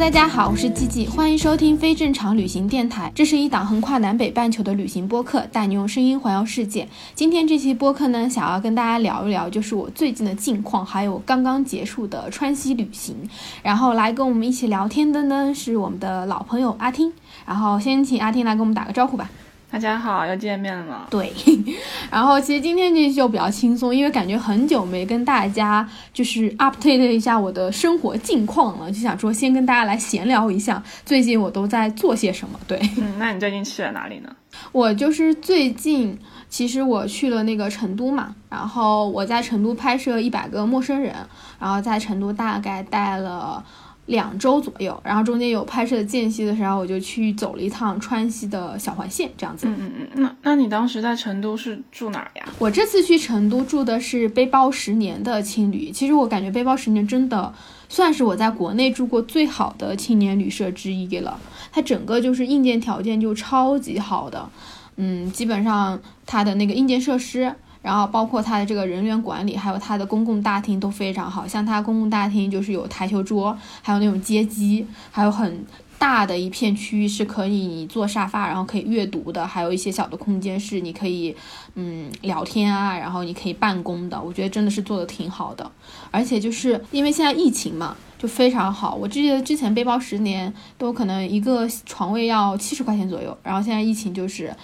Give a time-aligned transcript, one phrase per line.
[0.00, 3.12] 大家好，我是季季，欢迎收听非正常旅行电台。
[3.14, 6.88] 这是一档横跨南北半球的旅行播客，带你用声音环游世界。
[7.14, 13.14] 今天这期播客呢，想要跟大家聊一聊，就是我最近的近况，还有刚刚结束的川西旅行。
[13.62, 17.12] 然后来跟我们一起聊天的呢，是我们的老朋友阿听。
[17.44, 19.30] 然后先请阿听来跟我们打个招呼吧。
[19.72, 21.06] 大家好，又见面了。
[21.08, 21.32] 对，
[22.10, 32.58] 然后其实今天这期就比较轻松，因为感觉很久没跟大家就是 update 一下我的生活近况了，就想说先跟大家来闲聊一下最近我都在做些什么。
[32.66, 34.34] 对嗯，那你最近去了哪里呢？
[34.72, 41.14] 我就是最近，其实我去了那个成都嘛，然后我在成都拍摄一百个陌生人，
[41.60, 43.64] 然后在成都大概待了。
[44.10, 49.68] 两周左右，然后中间有拍摄间隙的时候，我就去走了一趟川西的小环线，这样子。
[49.68, 52.44] 嗯嗯嗯，那那你当时在成都是住哪儿呀？
[52.58, 57.54] 我这次去成都住的是背包十年的青旅，其实我感觉背包十年真的
[57.88, 61.38] 算是我在国内住过最好的青年旅社之一了。
[61.70, 64.50] 它整个就是硬件条件就超级好的，
[64.96, 67.54] 嗯，基本上它的那个硬件设施。
[67.82, 75.64] 然后包括它的这个人员管理，还有它的公共大厅都非常好，像它公共大厅就是有台球桌，还有那种街机，还有很
[75.98, 81.34] 大的一片区域是可以坐沙发，然后可以阅读的，还有一些小的空间是你可以
[81.74, 85.70] 嗯聊天啊，然后你可以办公的，我觉得真的是做的挺好的，
[86.10, 87.96] 而且就是因为现在疫情嘛。
[88.20, 94.54] 就非常好，我记得之前背包十年都可能一个床位要七十块钱左右，然后现在疫情就是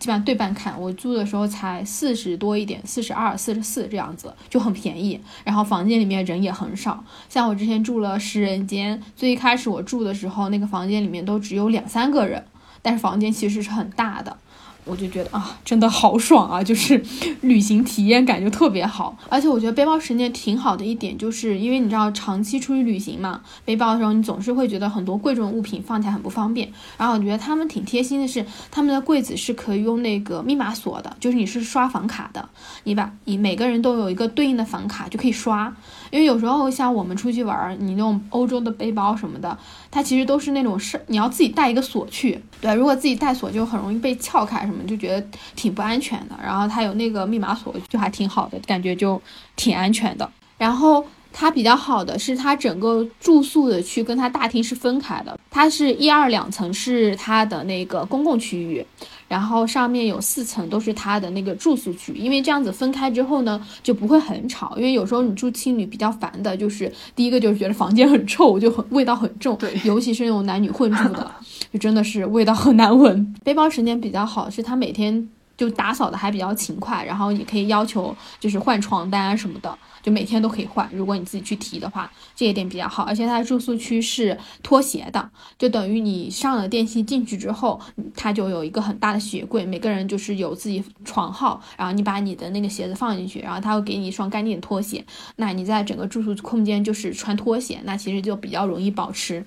[0.00, 5.20] 基本上对半看，我租的时候才四十多一点，四十二、四十四这样子，就很便宜。
[5.44, 12.42] 然后房间里面人也很少，像我之前住了十人间，最一开始我住的时候，那个房间里面都只有两三个人，
[12.80, 14.38] 但是房间其实是很大的。
[14.84, 16.62] 我就觉得啊，真的好爽啊！
[16.62, 17.00] 就是
[17.42, 26.72] 旅行体验感就特别好，而且我觉得背包十年挺好的一点，就是因为你知道长期出去旅行嘛，背包的时候你总是会觉得很多贵重物品放起来很不方便。
[26.96, 32.48] 然后我觉得他们挺贴心的是，他们的柜子是可以用那个密码锁的，就是你是刷房卡的，
[32.84, 35.74] 你把你每个人都有一个对应的房卡就可以刷。
[36.10, 39.56] 因为有时候像我们出去玩，你那种欧洲的背包什么的，
[39.90, 46.36] 它其实都是那种是你要自己带一个锁去，对，如果自己带锁就很容易被撬开什么，就觉得挺不安全的。
[46.42, 49.20] 然后它有那个密码锁，就还挺好的，感觉就
[49.56, 50.30] 挺安全的。
[50.58, 58.84] 然后它比较好的是它整个住宿的区跟它大厅是分开的，它是一二两层是它的那个公共区域。
[59.28, 64.74] 然后上面有四层都是它的那个住宿区，因为这样子分开之后呢，就不会很吵。
[64.76, 71.30] 因为有时候你住青旅比较烦的，就是第一个就是觉得房间很臭，就很味道很重，对尤其是那种男女混住的，
[71.72, 73.32] 就真的是味道很难闻。
[73.44, 75.28] 背包时间比较好，是它每天
[75.60, 80.88] 就打扫的还比较勤快，然后你可以要求就是换床单啊什么的，就每天都可以换。
[80.90, 83.02] 如果你自己去提的话，这一点比较好。
[83.02, 87.78] 而且它的住宿区是拖鞋的，就等于你上了电梯进去之后，
[88.16, 95.04] 它就有一个很大的鞋柜，每个人就是有自己床号，然后你把你的那个鞋子放进去，然后它会给你一双干净的拖鞋。
[95.36, 99.44] 那你在整个住宿空间就是穿拖鞋，那其实就比较容易保持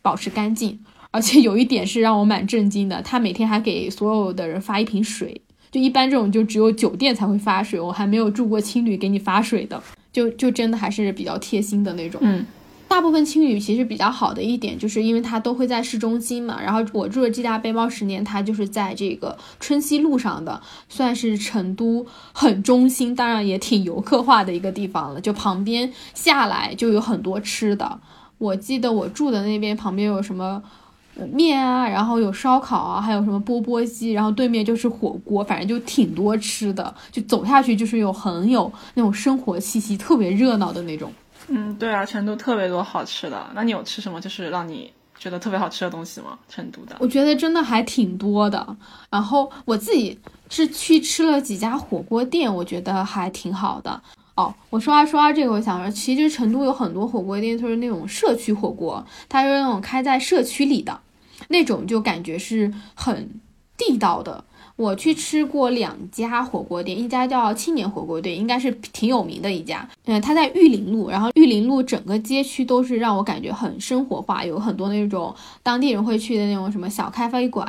[0.00, 0.78] 保持干净。
[1.10, 5.40] 而且有一点是让我蛮震惊的，他每天还给所有的人发一瓶水。
[5.70, 12.20] 就一般这种就只有酒店才会发水，我还没有住过青旅给你发水的，就就真的还是比较贴心的那种。
[12.24, 12.46] 嗯，
[12.88, 16.58] 大部分青旅其实比较好的一点，就是因为它都会在市中心嘛。
[16.62, 25.20] 然后我住的这家背包十年，它就是在这个春熙路上的，算是成都很中心，当然也挺游客化的一个地方了。
[25.20, 28.00] 就旁边下来就有很多吃的，
[28.38, 30.62] 我记得我住的那边旁边有什么。
[31.18, 41.12] 呃面啊，然后有烧烤啊，还有什么钵钵鸡，然后对面就是火锅，反正就挺多吃的，就走下去就是有很有那种生活气息，特别热闹的那种。
[41.48, 43.50] 嗯，对啊，成都特别多好吃的。
[43.54, 46.38] 那你有吃什么就是让你觉得特别好吃的东西吗？
[46.48, 46.96] 成都的？
[47.00, 48.76] 我觉得真的还挺多的。
[49.10, 50.18] 然后我自己
[50.48, 54.00] 是去吃了几家火锅店，我觉得还挺好的。
[54.34, 61.00] 哦，我说啊说啊这个，我想说，其实成都有很多火锅店就是那种社区火锅，它是那种开在社区里的，
[61.48, 63.40] 那种就感觉是很
[63.76, 64.44] 地道的。
[64.78, 69.86] 我去吃过两家火锅店，一家叫青年火锅店，应该是挺有名的一家。
[70.04, 75.34] 嗯，它在玉林路，然后玉林路整个街区都是让我感觉很生活化，有很多那种
[75.64, 77.66] 当地人会去的那种什么小咖啡馆，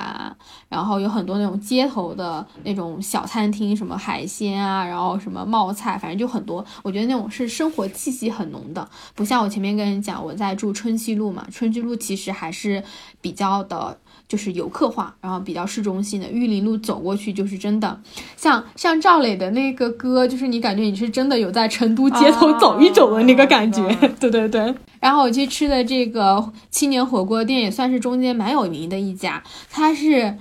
[0.69, 6.63] 然后有很多那种街头的那种小餐厅，什么海鲜啊，然后什么冒菜，反正就很多。
[6.83, 12.83] 我觉得那种是生活气息很浓的，不像我前面跟你讲我在住春熙路嘛，春熙路其实还是
[13.19, 13.97] 比较的。
[14.29, 17.99] 就是游客化，然后比较市中心的玉林路走过去，就是真的
[18.37, 23.81] 像像赵磊的那个歌，就是你感觉你是真的有在成都街头走一走的那个感觉，
[24.19, 24.73] 对对对。
[24.99, 30.37] 然后我去吃的这个青年火锅店也算是中间蛮有名的一家，它是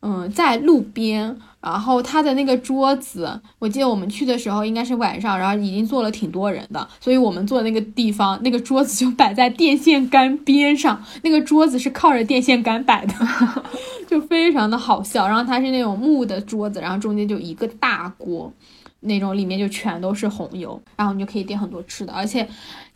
[0.00, 1.38] 嗯在路边。
[1.60, 13.14] 然后他的那个桌子，我记得我们去的时候应该是晚上，然后已经坐了挺多人的，所以我们坐的那个地方，那个桌子就摆在电线杆边上，那个桌子是靠着电线杆摆的，
[14.06, 15.26] 就非常的好笑。
[15.26, 18.52] 然后它是那种木的桌子，然后中间就一个大锅。
[19.00, 22.44] 那种里面就全都是红油，然后你就可以点很多吃的，而且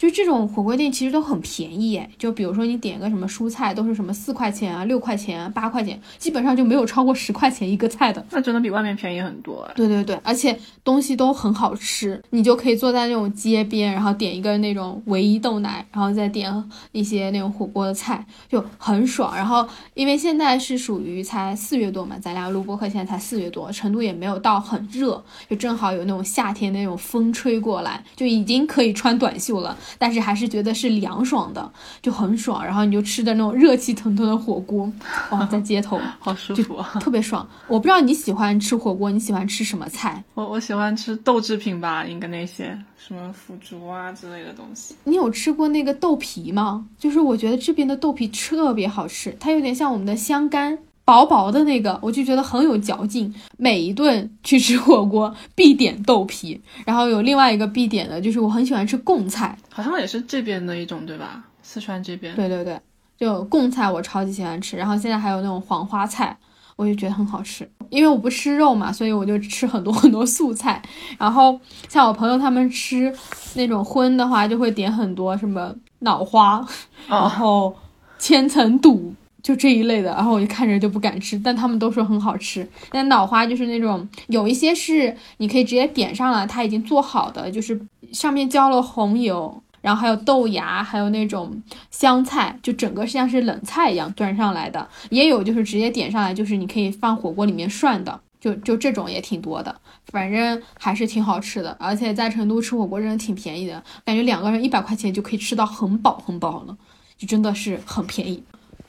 [0.02, 8.26] 就这种火锅店其实都很便宜哎，就比如说你点个什么蔬菜都是什么四块钱啊、六块钱啊、八块钱，基本上就没有超过十块钱一个菜的。
[8.32, 9.72] 那真的比外面便宜很多哎。
[9.76, 16.52] 对对对，而且东西都很好吃，你就可以坐在那种街边，然后点一个那种唯一豆奶，然后再点
[16.90, 19.36] 一些那种火锅的菜，就很爽。
[19.36, 19.64] 然后
[19.94, 25.92] 因为现在是属于才四月多嘛，咱俩录播课现在才四月多，成都也没有到很热，就正好。
[25.92, 32.64] 有那种夏天那种风吹过来，就已经可以穿短袖了，但是还是觉得是凉爽的，就很爽。
[32.64, 34.90] 然后你就吃的那种热气腾腾的火锅，
[35.30, 37.48] 哇，在街头 好舒服，特别爽。
[37.68, 40.22] 我不知道你喜欢吃火锅，你喜欢吃什么菜？
[40.34, 44.94] 我我喜欢吃豆制品吧，应该那些什么腐竹啊之类的东西。
[45.04, 46.86] 你有吃过那个豆皮吗？
[46.98, 50.78] 就是我觉得这边的豆皮特别好吃，它有点像我们的香干。
[51.04, 53.34] 薄薄的那个，我就觉得很有嚼劲。
[53.56, 61.44] 每一顿去吃火锅必点豆皮，然后有另外一个必点的就是我很喜欢吃贡菜，好像也是这边的一种，对吧？
[61.62, 62.34] 四川这边。
[62.36, 62.78] 对对对，
[63.18, 64.76] 就贡菜我超级喜欢吃。
[64.76, 66.36] 然后现在还有那种黄花菜，
[66.76, 67.68] 我就觉得很好吃。
[67.90, 70.80] 因为我不吃肉嘛，所以我就吃很多很多素菜。
[71.18, 73.12] 然后像我朋友他们吃
[73.54, 76.64] 那种荤的话，就会点很多什么脑花，
[77.08, 77.74] 然后
[78.18, 79.12] 千层肚。
[79.42, 82.66] 就这一类的，然后我就看着就不敢吃，但他们都说很好吃。
[82.92, 87.80] 那脑花就是那种有一些是你可以直接点上了，它已经做好的，就是
[88.12, 91.60] 上面浇了红油，然后还有豆芽，还有那种
[91.90, 94.88] 香菜，就整个像是冷菜一样端上来的。
[95.10, 99.74] 也有就是直接点上来，就是你可以放火锅里面涮的，就就这种也挺多的。
[100.06, 106.76] 反正还是挺好吃的，而且在成都吃火锅真的挺便宜的，感觉两个人一百块钱就可以吃到很饱很饱了，
[107.16, 108.40] 就真的是很便宜。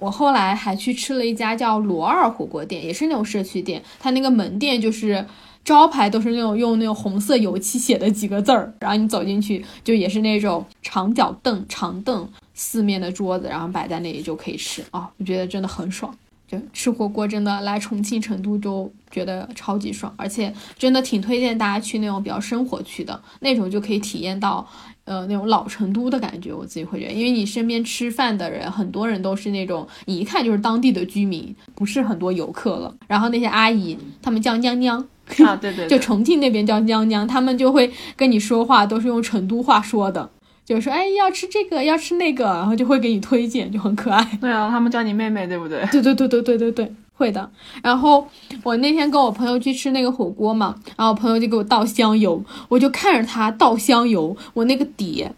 [0.03, 3.81] 我后来还去吃了一家叫罗二火锅店，也是那种社区店。
[4.01, 5.25] 它那个门店就是
[5.63, 15.09] 招牌都是那种用那种红色油漆写的几个字儿，然后你走进去就也是那种长脚凳、长凳，四面的桌子，然后摆在那里就可以吃啊。
[15.17, 16.13] 我觉得真的很爽，
[16.45, 24.67] 就吃火锅真的来重庆、成都就觉得超级爽，而且真的挺推荐大家去那种比较生活区的那种，就可以体验到。
[25.05, 32.93] 呃，那种老成都的感觉，我自己会觉得，因为你身边吃饭的人，很多人都是那种你一看就是当地的居民，不是很多游客了。
[33.07, 34.97] 然后那些阿姨，他们叫娘娘
[35.45, 40.29] 啊，对对，就重庆那边叫娘娘，他们就会跟你说话，都是用成都话说的，
[40.63, 44.37] 就是说哎要吃这个，要吃那个，然后就会给你推荐，就很可爱。
[44.39, 45.85] 对啊，他们叫你妹妹，对不对？
[45.91, 46.93] 对对对对对对对。
[47.13, 47.49] 会的，
[47.81, 48.27] 然后
[48.63, 55.33] 我那天跟我朋友去吃那个火锅嘛，然后我朋友就给我倒香油，我就看着他倒香油，我那个碟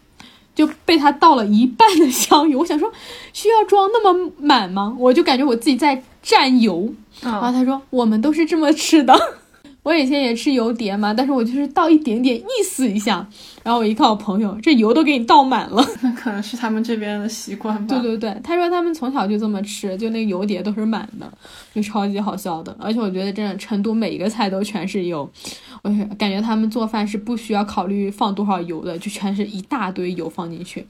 [0.54, 2.90] 就被他倒了一半的香油，我想说
[3.32, 4.96] 需要装那么满吗？
[4.98, 9.14] 我就感觉我自己在蘸油，然后他说我们都是这么吃的。
[9.86, 13.24] 我以前也吃油碟嘛，但是我就是倒一点点，意思一下。
[13.62, 17.94] 然后我一看我朋友，这油都给你倒满了，那 可能是他们这边的习惯吧。
[17.94, 21.32] 对对对，他说他们从小就这么吃，就那油碟都是满的，
[21.72, 22.76] 就超级好笑的。
[22.80, 25.30] 而且我觉得真的成都每一个菜都全是油，
[25.82, 30.84] 我感觉他们做饭是不需要考虑放多少油的，就全是一大堆油放进去。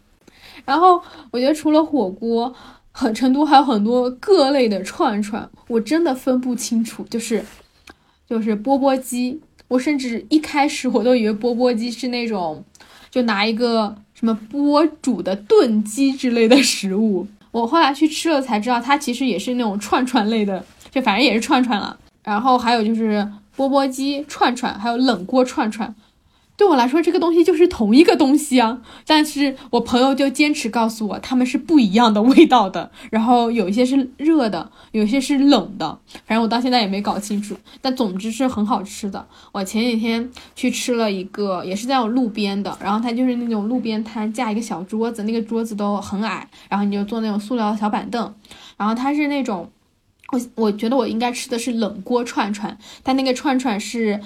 [0.64, 0.98] 然后
[1.30, 2.54] 我觉得除了火锅，
[2.92, 7.44] 很成都还有很多各类的串串，我真的分不清楚，就是。
[8.28, 12.64] 就是钵钵鸡，我甚至一开始我都以为钵钵鸡是那种，
[13.10, 17.26] 就拿一个什么钵煮的炖鸡之类的食物。
[17.52, 21.98] 我后来去吃了才知道，它其实也是那种串串类的，就反正也是串串了。
[22.22, 25.94] 然后还有就是钵钵鸡串串，还有冷锅串串，
[26.56, 28.80] 对我来说，这个东西就是同一个东西啊。
[29.06, 32.90] 但是我朋友就坚持告诉我，它们是不一样的 味道的。
[33.10, 37.56] 然后有一些是热的，有一些是冷的，反正我到现在也没搞清楚。
[37.80, 39.26] 但总之是很好吃的。
[39.52, 48.34] 我前几天去吃了一个，也是在我路边的，然后它就是那种路边摊架一个小桌子，那个桌子都很矮，然后你就坐那种塑料小板凳，
[48.76, 49.70] 然后它是那种。
[50.32, 54.20] 我我觉得我应该吃的是冷锅串串，但那个串串是，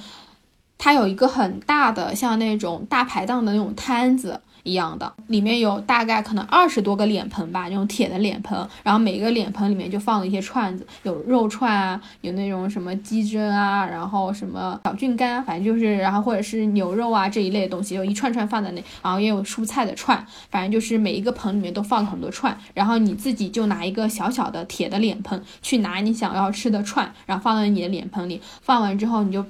[0.82, 29.44] 它有一个很大的像那种大排档的那种摊子一样的，里面有大概可能二十多个脸盆吧，那种铁的脸盆，然后每个脸盆里面就放了一些串子，有肉串啊，有那种什么鸡胗啊，然后什么小菌干，反正就是，然后或者是牛肉啊这一类的东西，有一串串放在那，然后也有蔬菜的串，反正就是每一个盆里面都放了很多串，然后你自己就拿一个小小的铁的脸盆去拿你想要吃的串，然后放在你的脸盆里，放完之后你就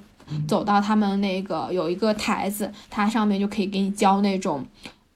[0.47, 4.67] 走到他们那个有一个台子，它上面就可以给你浇那种。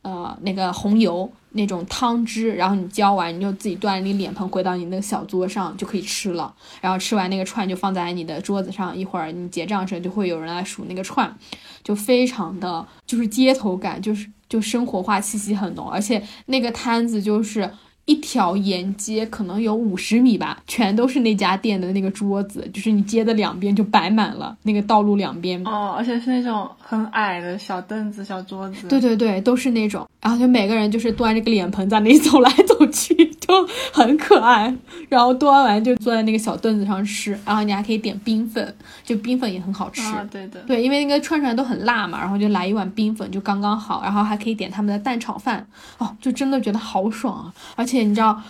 [0.03, 6.55] 呃，那个红油那种汤汁，然后你浇完，你就自己端你脸盆回到你那个小桌上就可以吃了。
[6.83, 11.35] 然后吃完那个串就放在你的桌子上，一会儿你结账时就会有人来数那个串，
[11.83, 17.71] 就非常的就是街头感，就是就生活化气息很浓，而且那个摊子就是。
[18.07, 25.63] 一条沿街可能有五十米吧，全都是那家店的那个桌子，就是你街的两边就摆满了那个道路两边。
[25.65, 28.89] 哦，而且是那种很矮的小凳子、小桌子。
[28.89, 34.75] 对对对，都是那种，然后就每个人就是端着个脸盆在那里走来走去，就很可爱。
[35.09, 40.03] 然后端完就坐在那个小凳子上吃，然后你还可以点冰粉，就冰粉也很好吃。
[40.03, 40.61] 啊，对的。
[40.67, 45.67] 对，因为那个串串都很辣嘛，然后就来一碗冰粉就刚刚好，然后还可以点他们的蛋炒饭，
[45.99, 47.55] 哦，就真的觉得好爽啊！
[47.77, 48.43] 而且你知道，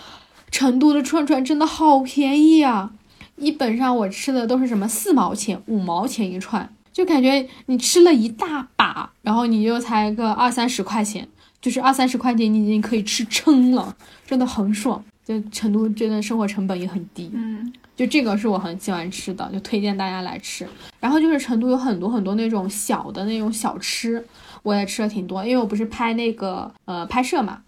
[0.50, 2.92] 成都的串串真的好便宜啊！
[3.36, 11.28] 一本上我吃的都是什么四毛钱、五毛钱一串，就感觉你吃了一大把，然后你就才个二三十块钱，
[11.60, 13.94] 就是二三十块钱你已经可以吃撑了，
[14.26, 15.04] 真的很爽。
[15.24, 20.68] 就成都真的生活成本也很低，嗯，就这个是我很喜欢吃的，就推荐大家来吃。
[21.00, 24.22] 然后就是成都有很多很多那种小的那种小吃，
[24.62, 27.62] 我也吃了挺多，因为我不是拍那个呃拍摄嘛，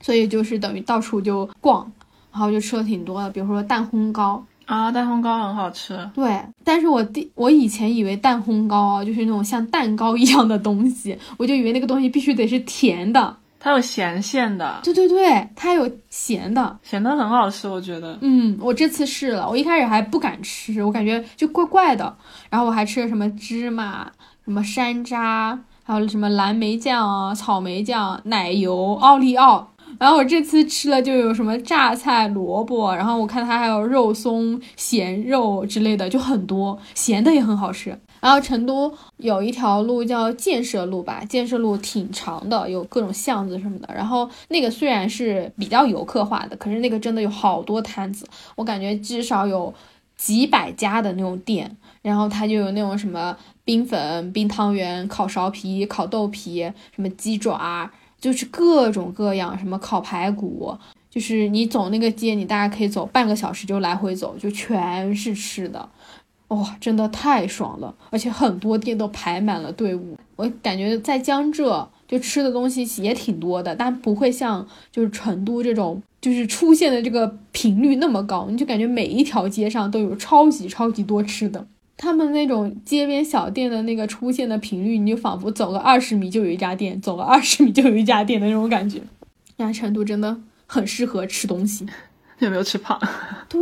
[0.00, 1.90] 所以就是等于到处就逛，
[2.32, 4.44] 然后就吃了挺多的，比如说蛋烘糕。
[4.66, 6.08] 啊，蛋烘糕很好吃。
[6.14, 13.36] 对，但是我第我以前以为蛋烘糕啊就是那种像蛋糕一样的东西，我就以为那个东西必须得是甜的。
[13.58, 18.16] 它有咸馅的，对对对，它有咸的，咸的很好吃，我觉得。
[18.22, 22.16] 嗯，我这次试了，我一开始还不敢吃，我感觉就怪怪的。
[22.48, 24.10] 然后我还吃了什么芝麻、
[24.44, 29.69] 什么山楂，还有什么蓝莓酱啊、草莓酱、奶油、奥利奥。
[30.00, 37.94] 然后我这次吃了就有什么榨菜、萝卜，然后我看它还有肉松、咸肉之类的，就很多，咸的也很好吃。
[38.18, 43.92] 然后成都有一条路叫建设路吧，建设路挺长的，有各种巷子什么的。
[43.94, 48.26] 然后那个虽然是比较游客化的，可是那个真的有好多摊子，
[48.56, 49.72] 我感觉至少有
[50.16, 51.76] 几百家的那种店。
[52.00, 56.62] 然后它就有那种什么冰粉、冰汤圆、烤苕皮、烤豆皮，
[56.96, 57.90] 什么鸡爪，
[58.20, 60.76] 就是各种各样，什么烤排骨。
[61.08, 65.88] 就是你走那个街，你大概可以走半个小时就来回走，就全是吃的。
[66.48, 67.94] 哇，真的太爽了！
[68.10, 70.16] 而且很多店都排满了队伍。
[70.36, 78.46] 我感觉在江浙就吃的东西也挺多的，但不会像就是成都这种，就是出现的这个频率那么高。
[78.48, 81.66] 你就感觉每一条街上都有超级超级多吃的。
[82.02, 89.02] 他们那种街边小店的那个出现的频率，你就仿佛走了二十米就有一家店，走了二十米就有一家店的那种感觉。
[89.58, 90.34] 呀，成都真的
[90.66, 91.86] 很适合吃东西。
[92.38, 92.98] 有没有吃胖？
[93.50, 93.60] 对。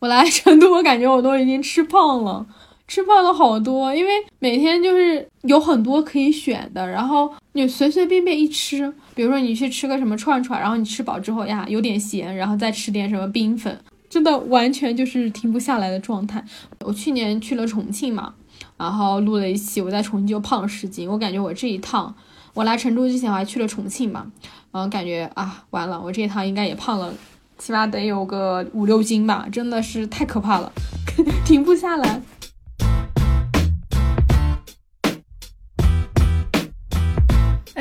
[0.00, 2.44] 我来成都，我感觉我都已经吃胖了，
[2.86, 4.10] 吃胖了好多，因为
[4.40, 13.78] 每天就是有很多可以选的，然后你随随便便一吃，比如说你去吃个什么串串，然后你吃饱之后呀有点咸，然后再吃点什么冰粉，
[14.16, 16.42] 真的完全就是停不下来的状态。
[16.80, 18.32] 我去年去了重庆嘛，
[18.78, 22.14] 然后录了一期，我在重庆就胖了十斤，我感觉我这一趟，
[22.54, 24.32] 我来成都之前我还去了重庆嘛，
[24.72, 27.12] 然后感觉啊完了，我这一趟应该也胖了。
[27.58, 30.72] 起码得有个五六斤吧，真的是太可怕了，
[31.44, 32.22] 停不下来。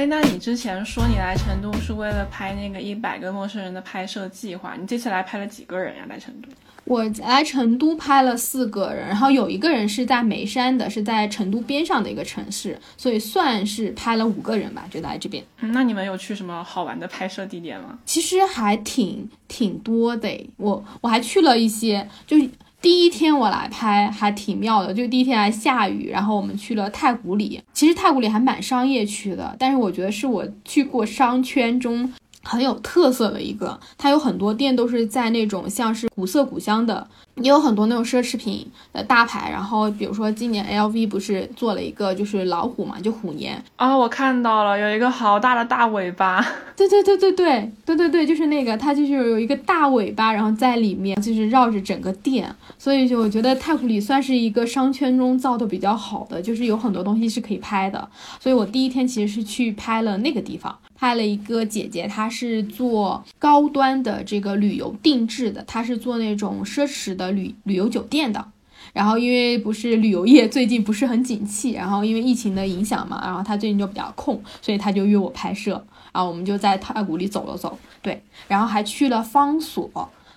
[0.06, 6.06] 哎，那你之前说你来成都是为了拍那个一百个陌生人的拍摄计划，你这次来拍了几个人呀？
[6.08, 6.50] 来成都？
[6.84, 15.44] 我来成都拍了四个人，然后有一个人是在眉山的，是在成都边上的一个城市，所以算是拍了五个人吧，就来这边。
[15.62, 17.98] 嗯，那你们有去什么好玩的拍摄地点吗？
[18.06, 22.48] 其实还挺挺多的，我我还去了一些，就是
[22.82, 27.62] 第一天我来拍还挺妙的，就第一天还下雨，然后我们去了太古里。
[27.74, 32.14] 其实太古里还蛮商业区的，但是我觉得是我去过商圈中
[32.44, 33.80] 很有特色的一个。
[33.98, 39.50] 它有很多店都是在那种像是古色古香的，也有很多那种奢侈品的大牌。
[39.50, 43.64] 然后比如说今年 LV 不是做了一个就是老虎嘛，就虎年。
[43.76, 46.46] 啊，我看到了，有一个好大的大尾巴。
[46.76, 58.06] 对对对对对对对对，就是那个，它就是有一个大尾巴，然后在里面就是绕着整个店，所以就我觉得太古里算是一个商圈中造的比较好的，就是有很多东西是可以拍的。
[58.42, 68.46] 所以我第一天其实是去拍了那个地方，拍了一个姐姐，她是做高端的这个旅游定制的，她是做那种奢侈的旅旅游酒店的。
[68.94, 75.72] 然后因为不是旅游业最近不是很景气，然后因为疫情的影响嘛，然后他最近就比较空，所以他就约我拍摄。
[76.14, 79.90] 然后，我们就在太古里走了走，对，然后还去了方所。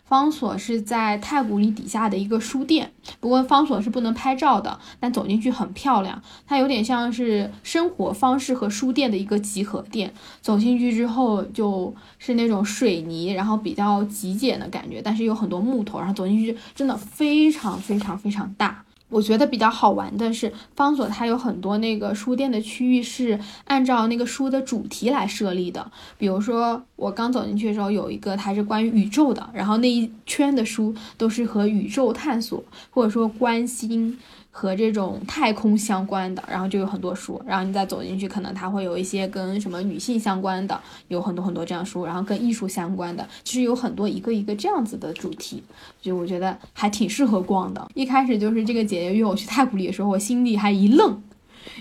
[0.09, 6.21] 方所是在太古里底下的一个书店，不过方所是不能拍照的，但走进去很漂亮。
[6.47, 10.13] 它有点像是生活方式和书店的一个集合店。
[10.41, 18.83] 走进去之后就是那种水泥，然后比较极简的感觉，但是有很多木头，然后走进去真的非常非常非常大。
[19.09, 25.91] 我觉得比较好玩的是，方所它有很多那个书店的区域是按照那个书的主题来设立的。
[26.19, 34.19] 比如说，我刚走进去的时候，有一个它是关于宇宙的，然后那一圈的书都是和宇宙探索或者说关心。
[34.51, 45.63] 和这种太空相关的，然后就有很多书，然后你再走进去，可能它会有一些跟什么女性相关的，有很多很多这样书，然后跟艺术相关的，其实有很多一个一个这样子的主题，
[46.03, 47.89] 就我觉得还挺适合逛的。
[47.95, 51.23] 一开始就是这个姐姐约我去太古里的时候，我心里还一愣，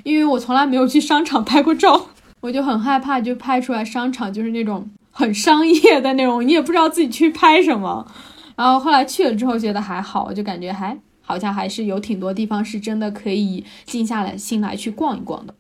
[0.04, 2.10] 因为我从来没有去商场拍过照，
[2.42, 8.06] 我就很害怕，就拍出来商场就是那种很商业的那种，你也不知道自己去拍什么。
[8.56, 10.96] 然后后来去了之后，觉得还好，我就感觉还。
[11.28, 15.54] 好像还是有挺多地方是真的可以静下来心来去逛一逛的。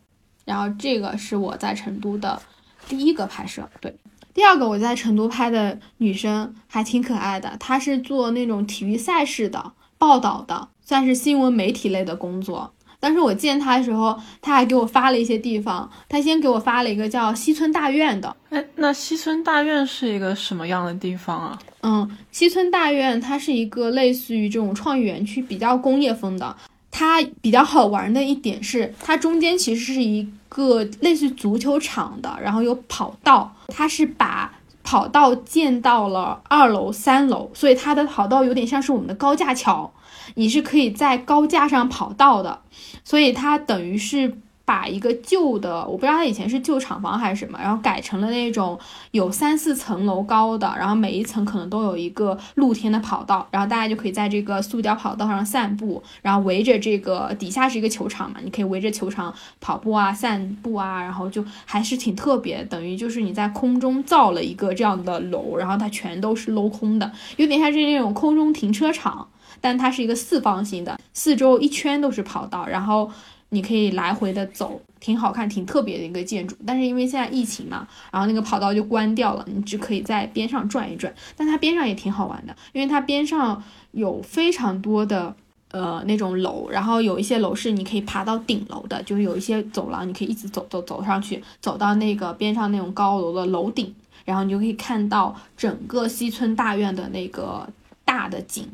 [0.46, 2.42] 然后这个是我在成都的
[2.88, 3.94] 第一个拍摄，对。
[4.34, 12.72] 第二个我在成都拍的女生还挺可爱的，她是做那种体育赛事的报道的，算是新闻媒体类的工作。
[13.00, 15.90] 但是我见他的时候，他还给我发了一些地方。
[16.10, 18.36] 他先给我发了一个叫西村大院的。
[18.50, 21.60] 哎，那西村大院是一个什么样的地方啊？
[21.82, 26.56] 嗯，西村大院它是一个类似于这种创意园区，比较工业风的。
[26.90, 33.54] 它比较好玩的一点是，它中间其实是一个类似足球场的，然后有跑道。
[33.68, 34.52] 它是把
[34.84, 39.92] 跑道建到了二楼、三楼，所以它的跑道有点像是我们的高架桥，
[40.36, 42.62] 你是可以在高架上跑道的。
[43.04, 44.38] 所以它等于是。
[44.68, 48.78] 把一个旧的，我不知道它以前是旧厂房还是什么，然后改成了那种
[49.12, 69.30] 有三四层楼高的，然后每一层可能都有一个露天的跑道，然后大家就可以在这个塑胶跑道上散步，然后围着这个底下是一个球场嘛，你可以围着球场跑步啊、散步啊，然后就还是挺特别，等于就是你在空中造了一个这样的楼，然后它全都是镂空的，有点像是那种空中停车场，
[69.62, 73.10] 但它是一个四方形的，四周一圈都是跑道，然后。
[73.50, 76.54] 你可以来回的走，挺好看，挺特别的一个建筑。
[76.66, 81.16] 但是因为现在疫情嘛，然后那个跑道就关掉了，你只可以在边上转一转。
[81.38, 85.34] 但它边上也挺好玩的，因为它边上有非常多的
[85.72, 97.66] 呃那种楼，然后有一些楼是你可以爬到顶楼的，就是有一些走廊你可以一直走走走上去，走到那个边上那种高楼的楼顶，然后你就可以看到整个西村大院的那个
[98.04, 98.68] 大的景，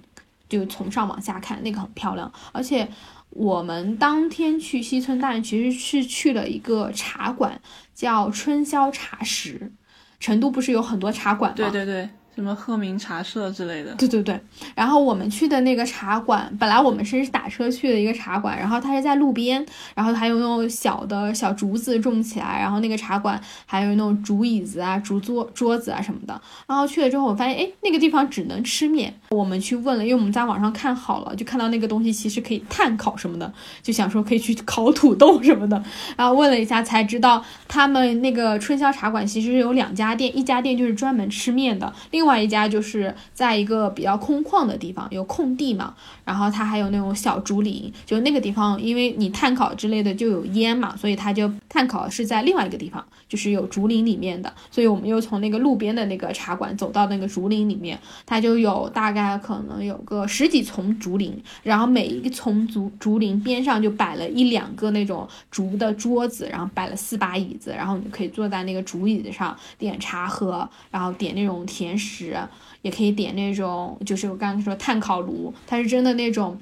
[0.59, 2.87] 就从上往下看，那个很漂亮，而且。
[3.35, 7.59] 我们当天去西村但，其实是去了一个茶馆，
[7.95, 9.71] 叫春宵茶食。
[10.19, 11.55] 成都不是有很多茶馆吗？
[11.57, 12.07] 对对对。
[12.35, 14.39] 什么鹤鸣茶社之类的，对对对。
[14.75, 26.41] 然后我们去的那个茶馆，本来我们是打车去的一个茶馆，然后它是在路边，然后还有那种小的小竹子种起来，然后那个茶馆还有那种竹椅子啊、竹桌桌子啊什么的。
[26.67, 29.13] 然后去了之后，我发现哎，那个地方只能吃面。
[29.29, 35.81] 我们去问了，因为我们在网上看好了，就看到那个东西其实可以炭烤什么的，就想说可以去烤土豆什么的。
[36.17, 72.37] 然后问了一下才知道，他们那个春宵茶馆其实有两家店，一家店就是专门吃面的，另另外一家就是在一个比较空旷的地方，有空地嘛，然后它还有那种小竹林，就那个地方，因为你碳烤之类的就有烟嘛，所以它就碳烤是在另外一个地方，就是有竹林里面的，所以我们又从那个路边的那个茶馆走到那个竹林里面，它就有大概可能有个十几丛竹林，然后每一丛竹竹林边上就摆了一两个那种竹的桌子，然后摆了四把椅子，然后你可以坐在那个竹椅子上点茶喝，然后点那种甜食。
[72.83, 76.59] 也可以点那种，就是我刚刚说炭烤炉，它是真的那种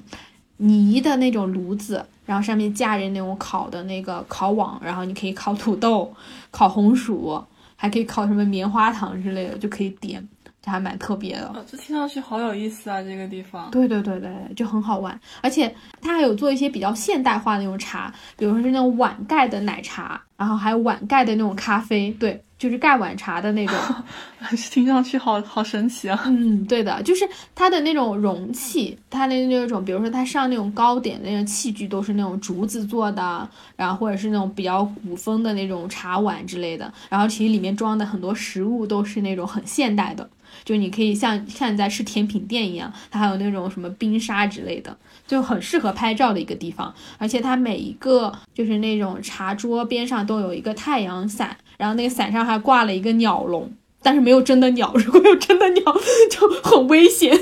[0.58, 6.14] 泥的那种炉子，然后上面架着那种烤的那个烤网，然后你可以烤土豆、
[6.52, 10.28] 烤红薯，还可以烤什么棉花糖之类的，就可以点，
[10.62, 11.48] 这还蛮特别的。
[11.48, 13.70] 哦，这听上去好有意思啊，这个地方。
[13.70, 23.76] 对对对对，对就很好玩，而且它还有做一些比较现代化的那种茶，比如说是那种碗盖的奶茶，然后还有碗盖的那种咖啡，对，就是盖碗茶的那种。
[24.70, 26.20] 听上去好好神奇啊！
[26.26, 40.28] 嗯，对的，就是它的那种容器，它的那种，比如说它上那种糕点的那种器具都是那种竹子做的，然后或者是那种比较古风的那种茶碗之类的，然后其实里面装的很多食物都是那种很现代的。
[40.64, 46.94] 就你可以像像你在吃甜品店一样，它还有那种什么冰沙之类的，就很适合拍照的一个地方。
[47.18, 55.82] 而且它每一个就是那种茶桌边上都有一个太阳伞，然后那个伞上还挂了一个鸟笼，但是没有真的鸟， 如果有真的鸟
[56.30, 57.38] 就很危险。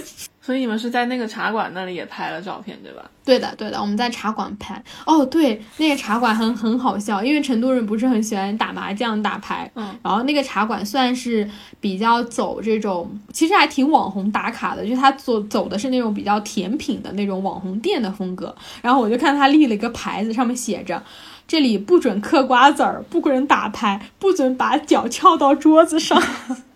[0.51, 3.09] 所以你们是在那个茶馆那里也拍了照片，对吧？
[3.25, 4.83] 对的，对的，我们在茶馆拍。
[5.07, 18.53] 哦，对，那个茶馆很很好笑，因为成都人不是很喜欢打麻将、打牌，嗯，然后那个茶馆算是比较走这种，其实还挺网红打卡的，就是他走走的是那种比较甜品的那种网红店的风格。
[18.83, 21.01] 然后我就看他立了一个牌子，上面写着。
[21.47, 26.21] 这里不准嗑瓜子儿，不准打牌，不准把脚翘到桌子上。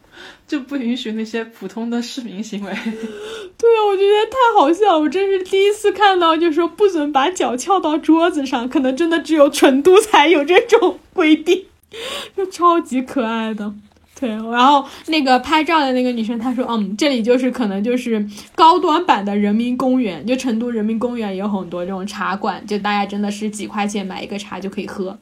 [0.46, 2.70] 就不允许那些普通的市民行为。
[3.56, 11.64] 对啊，我觉得太好笑，我真是第一次看到，就说不准把脚翘到桌子上，可能真的只有成都才有这种规定，
[12.36, 13.72] 就超级可爱的。
[14.20, 25.18] 对，然后那个拍照的那个女生她说，嗯，这里就是可能就是高端版的人民公园，就成都人民公园有很多这种茶馆，就大家真的是几块钱买一个茶就可以喝。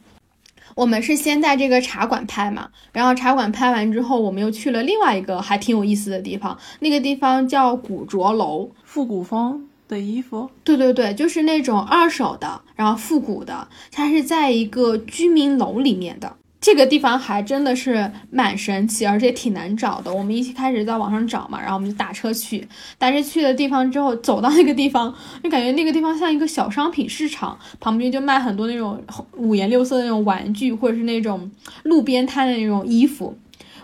[0.75, 8.71] 我们是先在这个茶馆拍嘛，然后茶馆拍完之后，我们又去了另外一个还挺有意思的地方，那个地方叫古着楼。
[8.85, 16.37] 复古风的衣服，对对对，就是那种二手的，然后复古的，它是在一个居民楼里面的。
[16.63, 20.15] 这个地方还真的是蛮神奇，而且挺难找的。
[20.15, 29.03] 我们一开始在网上找嘛，然后我们就打车去，但是去了地方之后，走到那个地方，就感觉那个地方像一个小商品市场，旁边就卖很多那种
[29.37, 31.51] 五颜六色的那种玩具，或者是那种
[31.83, 33.37] 路边摊的那种衣服。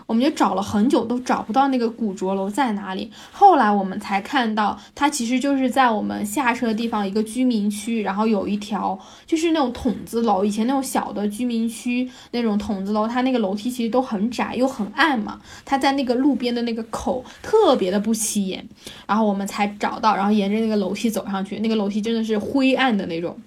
[0.09, 18.67] 我们就找了很久都找不到那个古着楼在哪里，后来我们才看到，它其实就是在我们下车的地方一个居民区，然后有一条就是那种筒子楼，以前那种小的居民区那种筒子楼，它那个楼梯其实都很窄又很暗嘛，它在那个路边的那个口特别的不起眼，
[19.05, 23.39] 然后我们才找到，然后沿着那个楼梯走上去，那个楼梯真的是灰暗的那种，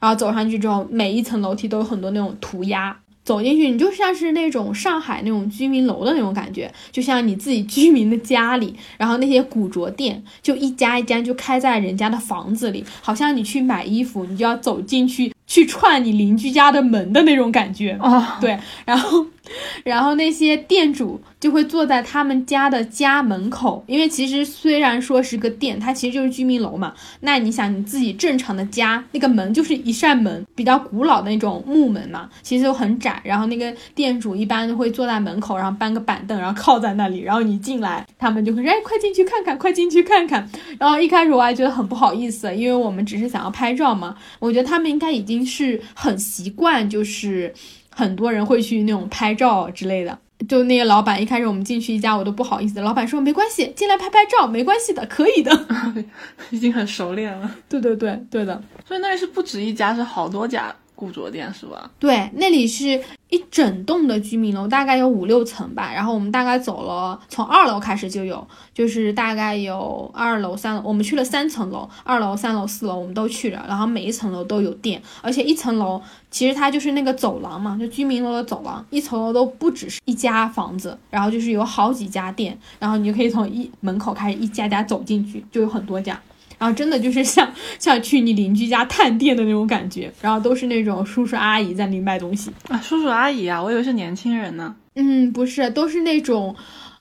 [0.00, 2.96] 然后走上去之后，每一层楼梯都有很多那种涂鸦。
[3.26, 17.96] 走进去，你就像是那种上海那种居民楼的那种感觉，就像你自己居民的家里，然后那些古着店就一家一家就开在人家的房子里，好像你去买衣服，你就要走进去去串你邻居家的门的那种感觉。
[18.00, 19.26] 啊，对，然后，
[19.84, 26.92] 然后那些店主就会坐在他们家的家门口，因为其实虽然说是个店，它其实就是居民楼嘛。
[27.20, 33.20] 那你想你自己正常的家，那个门就是一扇门，比较古老的那种木门嘛，其实就很窄。
[33.24, 44.16] 然后那个店主一般会坐在门口，然后搬个板凳，然后靠在那里，然后你进来，他们就会说：“哎，快进去看看，快进去看看。”然后一开始我还觉得很不好意思，因为我们只是想要拍照嘛。
[44.40, 47.52] 我觉得他们应该已经是很习惯，就是
[47.90, 50.18] 很多人会去那种拍照之类的。
[50.46, 52.78] 就那个老板一开始我们进去一家，我都不好意思。
[52.80, 55.66] 老板说没关系，进来拍拍照没关系的，可以的。
[56.50, 57.50] 已经很熟练了。
[57.68, 61.88] 对对对对的，所以那里是不止一家，是好多家古着店，是吧？
[61.98, 65.92] 对，那里是一整栋的居民楼，大概有五六层吧。
[65.92, 73.62] 然后我们大概走了，从二楼开始就有，就是大概有二楼、三楼，我们去了三层楼，二楼、三楼、四楼我们都去了。
[73.68, 86.18] 然后每一层楼都有店，而且一层楼其实它就是那个走廊嘛，就居民楼的走廊，一层楼都不只是一家房子，然后就是有好几家店，然后你就可以从一门口开始一家家走进去，就有很多家。
[86.58, 92.50] 然后真的就是 像像去你邻居家探店的那种感觉，然后都是那种叔叔阿姨在那里卖东西。
[92.68, 94.74] 啊，叔叔阿姨啊，我以为是年轻人呢。
[94.94, 96.56] 嗯，不是，都是那种，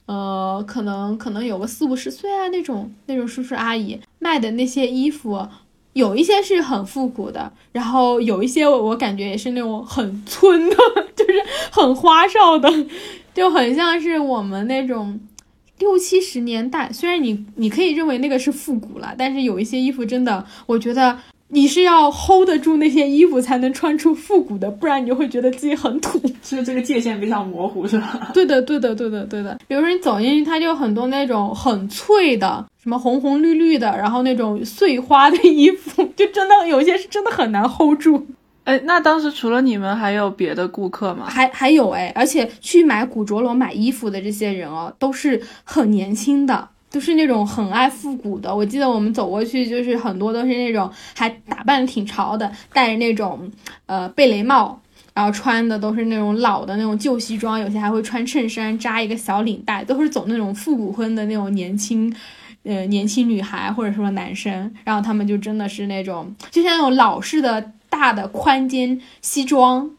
[0.05, 5.47] 呃，可能可能有个四五十岁啊那种那种叔叔阿姨卖的那些衣服，
[5.93, 10.75] 有一些是很复古的，然后有一些我我感觉也是那种很村的，
[11.15, 11.33] 就是
[11.71, 12.69] 很花哨的，
[13.33, 15.17] 就很像是我们那种。
[15.79, 21.17] 六七十年代，虽然你你可以认为那个是复古了，但是有一些衣服真的，我觉得
[21.49, 26.19] 你是要 hold 得住那些衣服才能穿出复古的，不然你就会觉得自己很土。
[26.41, 28.29] 是这个界限比较模糊，是吧？
[28.33, 29.57] 对的，对的，对的，对的。
[29.67, 38.25] 比如说你走进去，它就有很多那种很脆的，什么红红绿绿的，然后那种碎花的 衣服，就真的有些是真的很难 hold 住。
[38.65, 41.27] 哎，那当时除了你们，还有别的顾客吗？
[41.29, 48.53] 还还有哎，而且去买古着楼买衣服的这些人哦，都是很年轻的，都是那种很爱复古的。
[48.53, 53.49] 我记得我们走过去，就是很多都是那种还打扮的挺潮的，戴着那种
[53.85, 54.81] 呃贝雷帽，
[55.13, 62.11] 然后穿的都是那种老的那种旧西装，有些还会穿衬衫扎一个小领带，都是走那种复古风的那种年轻。
[62.63, 67.63] 呃，年轻女孩或者说男生，然后他们就真的是那种，就像那种老式的
[67.97, 69.89] 大的宽肩西装，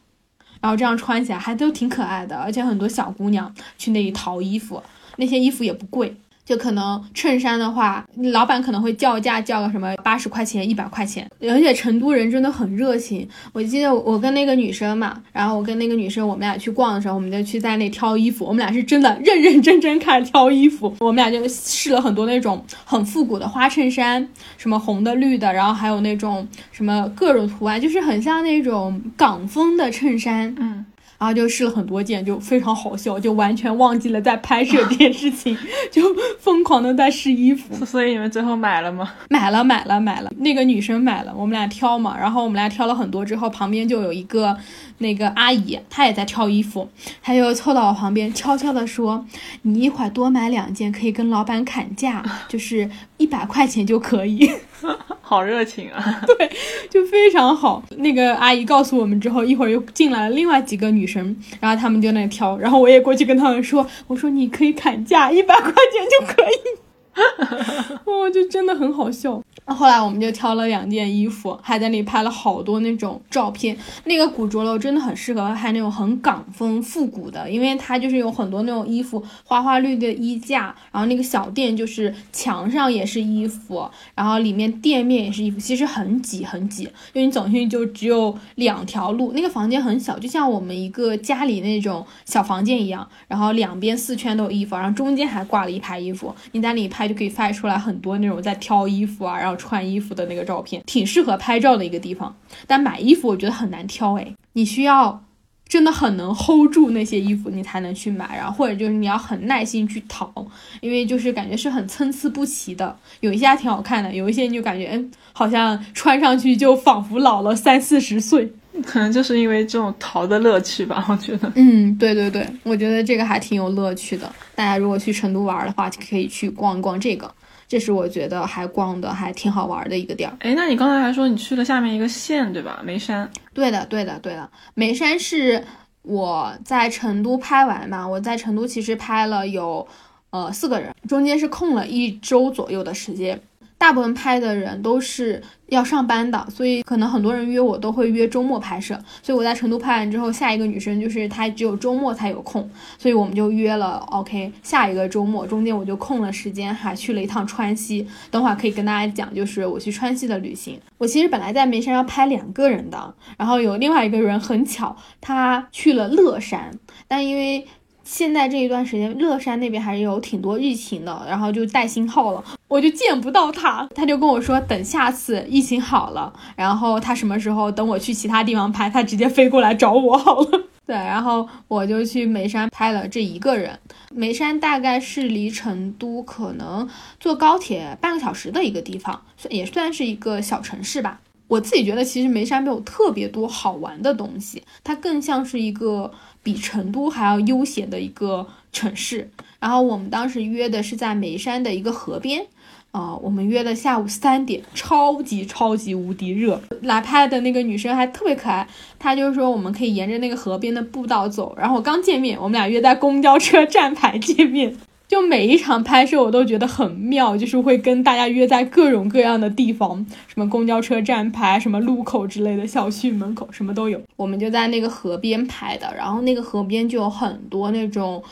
[0.61, 4.83] 然后这样穿起来还都挺可爱的，而且很多小姑娘去那里淘衣服，
[5.17, 6.15] 那些衣服也不贵，
[6.47, 13.29] 就可能衬衫的话，老板可能会叫价叫个什么八十块钱、一百块钱，而且成都人真的很热情。
[13.53, 30.87] 我记得我跟那个女生嘛，然后我跟那个女生，我们俩去逛的时候，我们就去在那挑衣服，我们俩是真的认认真真开始挑衣服，我们俩就试了很多那种很复古的花衬衫，什么红的、绿的，然后还有那种什么各种图案，就是很像那种港风的衬衫，嗯。
[31.19, 35.57] 然后就试了很多件，就非常好笑，就完全忘记了在拍摄这件事情，
[35.91, 36.03] 就
[36.39, 37.85] 疯狂的在试衣服。
[37.85, 39.13] 所以你们最后买了吗？
[39.31, 40.31] 买了，买了，买了。
[40.39, 44.57] 那个女生买了，我们俩挑嘛，然后我们俩挑了很多之后，旁边就有一个
[44.99, 46.89] 那个阿姨，她也在挑衣服，
[47.23, 49.25] 她就凑到我旁边，悄悄的说
[49.63, 54.51] ：“你一会儿多买两件，可以跟老板砍价，就是一百块钱就可以。
[55.21, 56.23] ”好热情啊！
[56.39, 56.49] 对
[56.89, 57.83] 就非常好。
[57.97, 66.79] 那个阿姨告诉我们之后，一会儿又进来了另外几个女生，然后她们就在那挑，然后我也过去跟她们说：“我说你可以砍价，一百块钱就可以。”
[68.05, 69.43] 哦，就真的很好笑。
[69.65, 73.77] 后来我们就挑了两件衣服，还在那里拍了好多那种照片。
[74.05, 102.35] 那个古着楼真的很适合拍那种很港风复古的，因为它就是有很多那种衣服，花花绿绿的衣架，然后那个小店就是墙上也是衣服，然后里面店面也是衣服，其实很挤很挤，因为你走进去就只有两条路，那个房间很小，就像我们一个家里那种小房间一样，然后两边四圈都有衣服，然后中间还挂了一排衣服，你在那里拍就可以发出来很多那种在挑衣服啊，然后穿衣服的那个照片，挺适合拍照的一个地方。
[102.67, 105.23] 但买衣服我觉得很难挑诶，你需要
[105.69, 110.33] 真的很能 hold 住那些衣服，你才能去买，然后或者就是你要很耐心去淘，
[110.81, 118.53] 因为就是感觉是很参差不齐的，有一些还挺好看的，有一些你就感觉嗯，好像穿上去就仿佛老了三四十岁。
[118.85, 121.51] 可能就是因为这种淘的乐趣吧，我觉得。
[121.55, 124.31] 嗯，对对对，我觉得这个还挺有乐趣的。
[124.55, 127.33] 大家如果去成都玩的话，可以去逛一逛这个，
[127.69, 130.33] 这是我觉得还逛的还挺好玩的一个地儿。
[130.41, 132.81] 哎，那你刚才还说你去了下面一个县对吧？
[132.85, 133.31] 眉山。
[133.55, 134.49] 对的，对的，对的。
[134.75, 135.65] 眉山是
[136.03, 139.87] 我在成都拍完嘛，我在成都其实拍了有
[140.31, 143.41] 呃四个人，中间是空了一周左右的时间。
[143.79, 148.99] 大部分拍的人都是要上班的，所以可能很多人约我都会约周末拍摄。
[149.23, 158.07] 所以我在成都拍完之后，下一个女生就是她只有周末才有空，所以我们就约了 OK 下一个周末，中间我就空了时间，还去了一趟川西。
[158.31, 160.81] 等会儿可以跟大家讲，就是我去川西的旅行。
[160.99, 166.71] 我其实本来在眉山要拍两个人的，然后有另外一个人很巧，他去了乐山，
[167.07, 167.67] 但因为
[168.07, 173.87] 现在这一段时间，乐山那边还是有挺多疫情的，然后就带星号了，我就见不到他。
[173.95, 180.63] 他就跟我说，等下次疫情好了，然后他什么时候等我去其他地方拍，他直接飞过来找我好了。
[180.87, 183.77] 对，然后我就去眉山拍了这一个人。
[184.15, 186.89] 眉山大概是离成都可能
[187.19, 191.21] 坐高铁半个小时的一个地方，也算是一个小城市吧。
[191.49, 196.13] 我自己觉得，其实眉山没有特别多好玩的东西，它更像是一个
[196.47, 199.29] 比成都还要悠闲的一个城市。
[199.59, 202.47] 然后我们当时约的是在眉山的一个河边，
[202.93, 206.63] 啊、我们约的下午三点，超级超级无敌热。
[206.83, 208.65] 来拍的那个女生还特别可爱，
[208.97, 211.53] 她就是说我们可以沿着那个河边的步道走。
[211.59, 214.77] 然后我刚见面，我们俩约在公交车站牌见面。
[215.17, 223.99] 就每一场拍摄我都觉得很妙，就是会跟大家约在各种各样的地方，什么公交车站牌、什么路口之类的，小区门口什么都有。
[224.17, 228.23] 我们就在那个河边拍的，然后那个河边就有很多那种。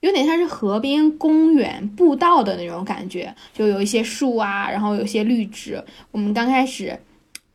[0.00, 5.82] 有点像是河边公园步道的那种感觉，就有一些树啊，然后有些绿植。
[6.12, 6.96] 我们刚开始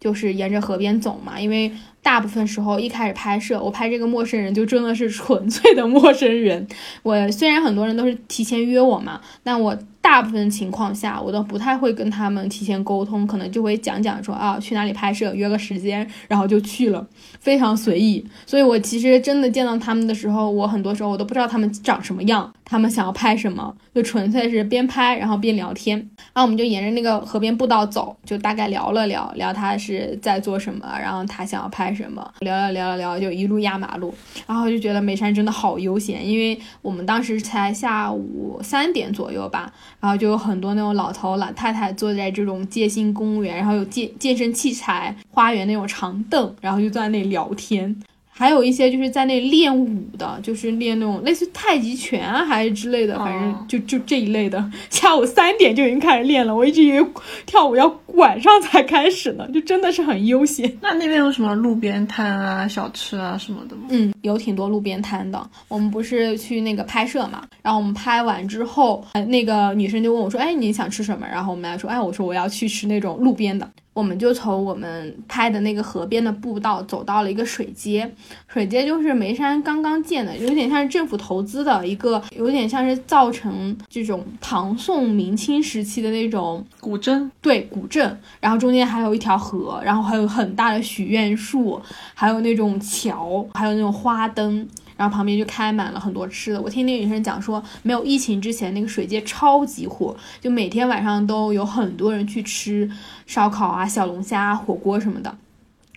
[0.03, 6.67] 就是沿着河边走嘛，因为大部分时候一开始拍摄，我拍这个陌生人就真的是 纯粹的陌生人。
[7.03, 17.07] 我虽然很多人都是提前约我嘛，但我大部分情况下，我都不太会跟他们提前沟通，可能就会讲讲说啊去哪里拍摄，约个时间，然后就去了，
[17.39, 18.23] 非常随意。
[18.45, 25.97] 所以我其实真的见到他们的时候，我很多时候我都不知道他们长什么样，他们想要拍什么，就纯粹是边拍然后边聊天。
[26.33, 34.13] 然后我们就沿着那个河边步道走，就大概聊了聊，聊他是在做什么，然后他想要拍什么，聊聊聊聊聊，就一路压马路。
[34.45, 39.71] 然后就觉得眉山真的好悠闲，因为我们当时才下午三点左右吧，
[40.03, 47.95] 然后就有很多那种老头老太太坐在这种街心公园，然后有健健身器材、花园那种长凳，然后就坐在那里聊天。
[48.35, 54.63] 还有一些就是在那练舞的，就是练那种类似太极拳啊，还是之类的，反正就就这一类的。
[54.89, 57.07] 下午三点就已经开始练了，我一直以为
[57.45, 60.71] 跳舞要晚上才开始呢，就真的是很悠闲。
[60.81, 63.83] 那那边有什么路边摊啊、小吃啊什么的吗？
[63.89, 65.49] 嗯，有挺多路边摊的。
[65.67, 78.11] 我们不是去那个拍摄嘛，然后我们拍完之后，呃那个女生就问我说：“哎，你想吃什么？”然后我们俩说：“哎，我说我要去吃那种路边的。”我们就从我们拍的那个河边的步道走到了一个水街，
[78.47, 91.79] 水街就是眉山刚刚建的，有点像是政府投资的一个，有点像是造成这种唐宋明清时期的那种古镇，对古镇，然后中间还有一条河，然后还有很大的许愿树，
[92.15, 94.67] 还有那种桥，还有那种花灯。
[94.97, 96.61] 然后旁边就开满了很多吃的。
[96.61, 102.89] 我听那个女生讲说，没有疫情之前，那个水街超级火，就每天晚上都有很多人去吃
[103.25, 105.35] 烧烤啊、小龙虾、火锅什么的。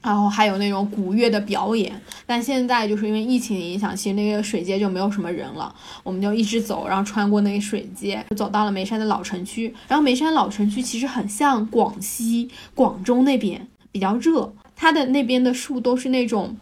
[0.03, 5.75] 然后还有那种古乐的表演，但现在就是因为疫情影响，其实那个水街就没有什么人了。
[6.05, 9.75] 我们就一直走，然后穿过那个水街，就走到了眉山的老城区。
[9.89, 16.57] 然后眉山老城区其实很像广西、广州那边，比较热，它的那边的树都是那种。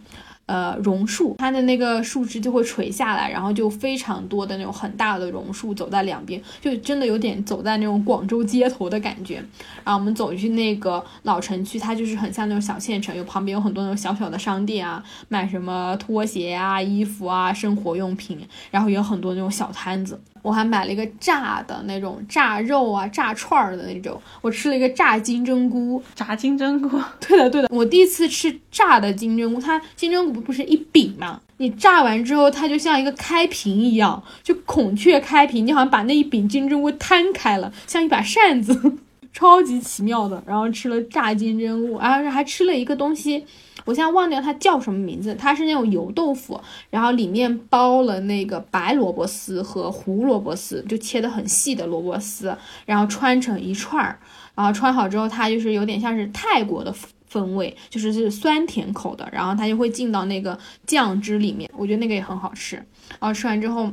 [0.46, 9.36] 呃，榕树，它的那个树枝就会垂下来，然后就非常多的那种很大的榕树走在两边，就真的有点走在那种广州街头的感觉。
[9.82, 18.38] 然后我们走去那个老城区，它就是很像那种小县城，有旁边有很多那种小小的商店啊，卖什么拖鞋啊、衣服啊、生活用品，
[18.70, 20.20] 然后也有很多那种小摊子。
[20.44, 27.00] 我还买了一个炸的那种炸肉啊、炸串儿的那种，我吃了一个炸金针菇，炸金针菇。
[27.26, 31.40] 对的，对的，我第一次吃炸的金针菇，它金针菇不是一饼嘛？
[31.56, 38.78] 你炸完之后，它就像一个开屏一样，就孔雀开屏，你好像把那一饼金针菇摊开了，像一把扇子，
[39.32, 40.42] 超级奇妙的。
[40.46, 43.46] 然后吃了炸金针菇，然后还吃了一个东西，
[43.84, 54.18] 我现在忘掉它叫什么名字，它是那种油豆腐，然后里面包了那个白萝卜丝和胡萝卜丝，就切的很细的萝卜丝，然后穿成一串儿，
[54.54, 56.94] 然后穿好之后，它就是有点像是泰国的。
[57.26, 62.76] 风味就是是酸甜口的，然后它就会进到那个酱汁里面，我觉得那个也很好吃。
[63.18, 63.86] 然后吃完之后，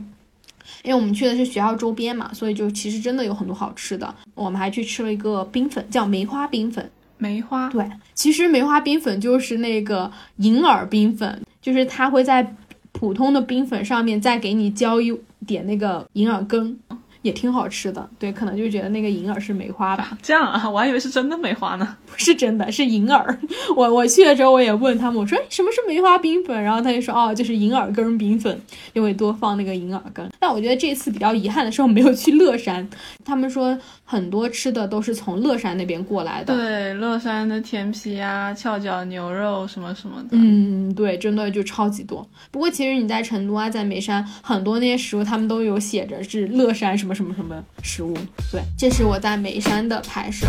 [0.83, 4.13] 因为我们去的是学校周边嘛，所以就其实真的有很多好吃的。
[4.35, 6.91] 我们还去吃了一个冰粉，叫梅花冰粉。
[7.21, 12.55] 梅花，对，其实梅花冰粉就是那个银耳冰粉，就是它会在
[12.91, 16.75] 普通的冰粉上面再给你浇一点那个银耳羹。
[17.21, 21.97] 也挺好吃的，对，可能就觉得那个银耳是梅花吧， 这样啊，我还以为是真的梅花呢。
[22.11, 23.39] 不是真的，是银耳。
[23.75, 26.61] 我我去了之后我也问他们，我说哎什么是梅花冰粉？
[26.61, 28.59] 然后他就说哦，就是银耳羹冰粉，
[28.93, 30.29] 因为多放那个银耳羹。
[30.39, 32.87] 但我觉得这次比较遗憾的是我没有去乐山，
[33.23, 36.53] 他们说很多吃的都是从乐山那边过来的。
[36.55, 40.29] 对，乐山的甜皮啊、翘脚牛肉什么什么的。
[40.31, 42.27] 嗯，对，真的就超级多。
[42.49, 48.13] 不过其实你在成都啊，在眉山，很多那些食物他们都有写着是乐山什么什么什么食物。
[48.51, 50.47] 对，这是我在眉山的拍摄。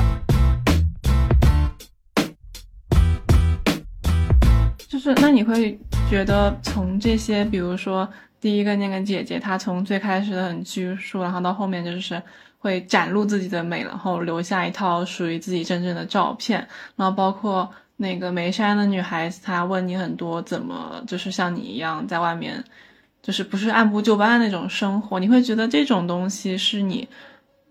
[4.89, 5.79] 就是那你会
[6.11, 8.09] 觉得从这些，比如说
[8.41, 12.23] 第一个那个姐姐，她从最开始的很拘束，然后到后面就是
[12.59, 22.63] 会展露自己的美，然后留下一套属于自己真正的照片，然后包括那个眉山的女孩子，她问你很多怎么就是像你一样在外面，
[23.23, 27.09] 就是不是按部就班的那种生活，你会觉得这种东西是你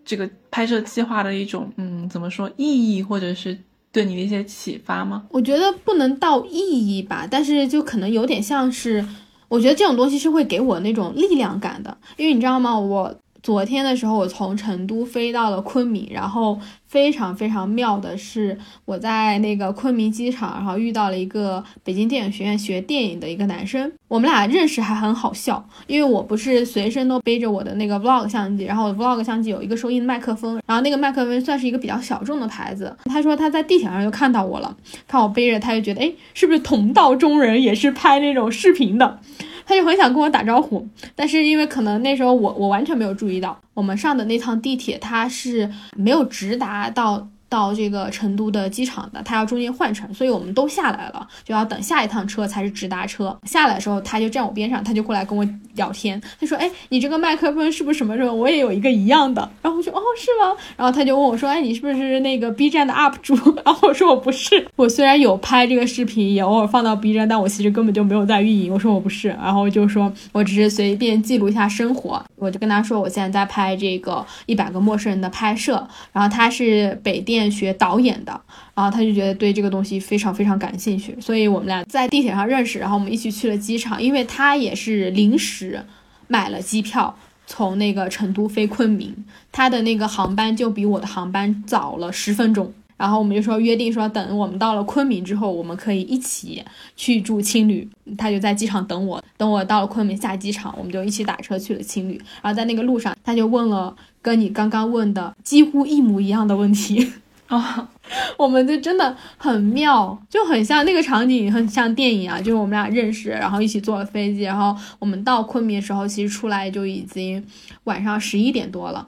[0.05, 3.57] 这个拍摄计划的一种嗯怎么说意义，或者是。
[3.93, 5.25] 对你的一些启发吗？
[5.29, 9.05] 我觉得不能到意义吧，但是就可能有点像是，
[9.49, 12.79] 我觉得这种东西是会给我那种力量感的，因为你知道吗？
[12.79, 16.59] 我昨天的时候，我从成都飞到了昆明，然后。
[16.91, 32.93] 非常非常妙的是，我在那个昆明机场，然后遇到了一个北京电影学院学电影的一个男生，我们俩认识还很好笑，因为我不是随身都背着我的那个 vlog 相机，然后我的 vlog 相机有一个收音麦克风，然后那个麦克风算是一个比较小众的牌子。
[33.05, 34.75] 他说他在地铁上就看到我了，
[35.07, 39.21] 看我背着，他就觉得哎，是不是同道中人，也是拍那种视频的。
[39.65, 47.27] 他就很想跟我打招呼，但是因为可能那时候我我完全没有注意到，我们上的那趟地铁它是没有直达到。
[47.51, 53.37] 到这个成都的机场的，他要中间换乘，所以我们都下来了，就要等下一趟车才是直达车。
[53.43, 55.45] 下来的时候，他就站我边上，他就过来跟我
[55.75, 56.19] 聊天。
[56.39, 58.33] 他说：“哎，你这个麦克风是不是什么什么？
[58.33, 63.35] 我也有一个一样的。”然后我说：“哦，是吗？”然后他就问我说：“哎，你是不是那个 B 站的 UP 主？”
[63.65, 78.11] 然后我说：“我不是，我虽然有拍这个视频，也偶尔放到 B 站，但我其实根本就没有在运营。”我说：“我不是。”然后就说：“我只是随便记录一下生活。”我就跟他说：“我现在在拍这个一百个陌生人的拍摄。”然后他是北电学导演。
[78.23, 78.39] 的，
[78.75, 85.83] 然后他就觉得对这个东西非常非常感兴趣，所以我们俩在地铁上认识，然后我们一起去了机场，因为他也是临时
[86.27, 87.17] 买了机票
[87.47, 96.63] 从那个成都飞昆明，他的那个航班就比我的航班早了十分钟，然后我们就说约定说等我们到了昆明之后，我们可以一起
[96.95, 97.87] 去住青旅，
[98.17, 107.13] 他就在机场等我，等我到了昆明下机场，我们就一起打车去了青旅，然后在那个路上他就问了跟你刚刚问的几乎一模一样的问题。
[107.51, 107.87] 哦，
[108.37, 112.39] 我们就真的很妙，就很像那个场景，很像电影啊。
[112.39, 117.45] 就是我们俩认识，然后一起坐了飞机，然后我们到昆明的时候，其实出来就已经
[117.83, 119.05] 晚上十一点多了。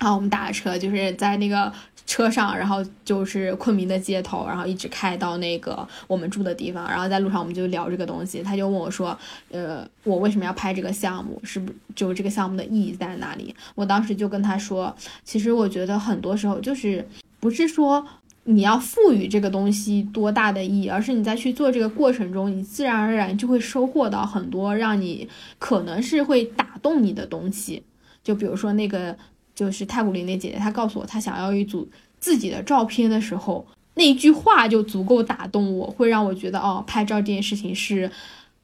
[0.00, 1.72] 然后我们打车，就是在那个
[2.04, 6.88] 车上，然后就是昆明的街头，然后一直开到那个我们住的地方。
[6.88, 9.16] 然后在路上我们就聊这个东西，他就问我说
[9.52, 11.40] ：“呃，我为什么要拍这个项目？
[11.44, 17.06] 是不就这个项目的意义在哪里？”我当时就跟他说：“其实我觉得很多时候就是。”
[17.40, 18.06] 不是说
[18.44, 25.28] 你要赋予这个东西多大的意义，而是你在去做这个过程中，你自然而然就会收获到很多让你
[25.58, 27.82] 可能是会打动你的东西。
[28.24, 29.16] 就比如说那个，
[29.54, 38.10] 就是太古林那姐姐，她告诉我她想要一组自己的照片的时候，那一句话就足够打动我，会让我觉得哦，拍照这件事情是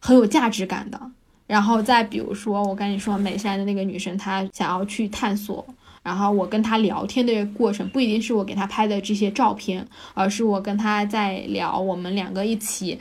[0.00, 1.00] 很有价值感的。
[1.46, 5.64] 然后再比如说，我跟你说美山的那个女生，她想要去探索。
[6.04, 12.96] 然后我跟他聊天的过程不一定是我给他拍的这些照片，而是我跟他在聊，我们两个一起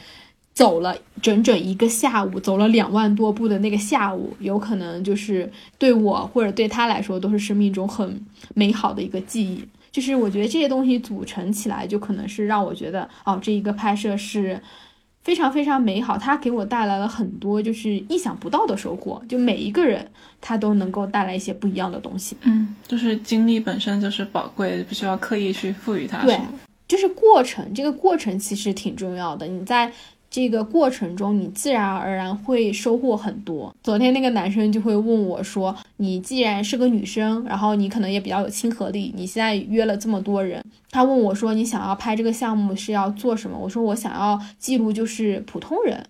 [0.53, 8.19] 走了整整一个下午，走了两万多步的那个下午，有可能就是对我或者对他来说都是生命中很
[8.55, 9.63] 美好的一个记忆。
[9.91, 14.59] 就是我觉得这些东西组成起来，就可能是让我觉得哦，这一个拍摄是。
[15.23, 19.21] 非常非常美好，它给我带来了很多就是意想不到的收获。
[19.27, 20.05] 就每一个人，
[20.41, 22.35] 他都能够带来一些不一样的东西。
[22.41, 26.23] 嗯，就是经历本身就是宝贵，不需要刻意去赋予它。
[26.23, 26.39] 对，
[26.87, 29.47] 就是过程，这个过程其实挺重要的。
[29.47, 29.91] 你在。
[30.33, 33.71] 这个过程中，你自然而然会收获很多。
[33.83, 43.55] 昨天那个男生就会问我说：“你既然是个女生，然后你可能也比较有亲和力，你现在约了这么多人，他问我说你想要拍这个项目是要做什么？
[43.55, 46.03] 我说我想要记录就是普通人，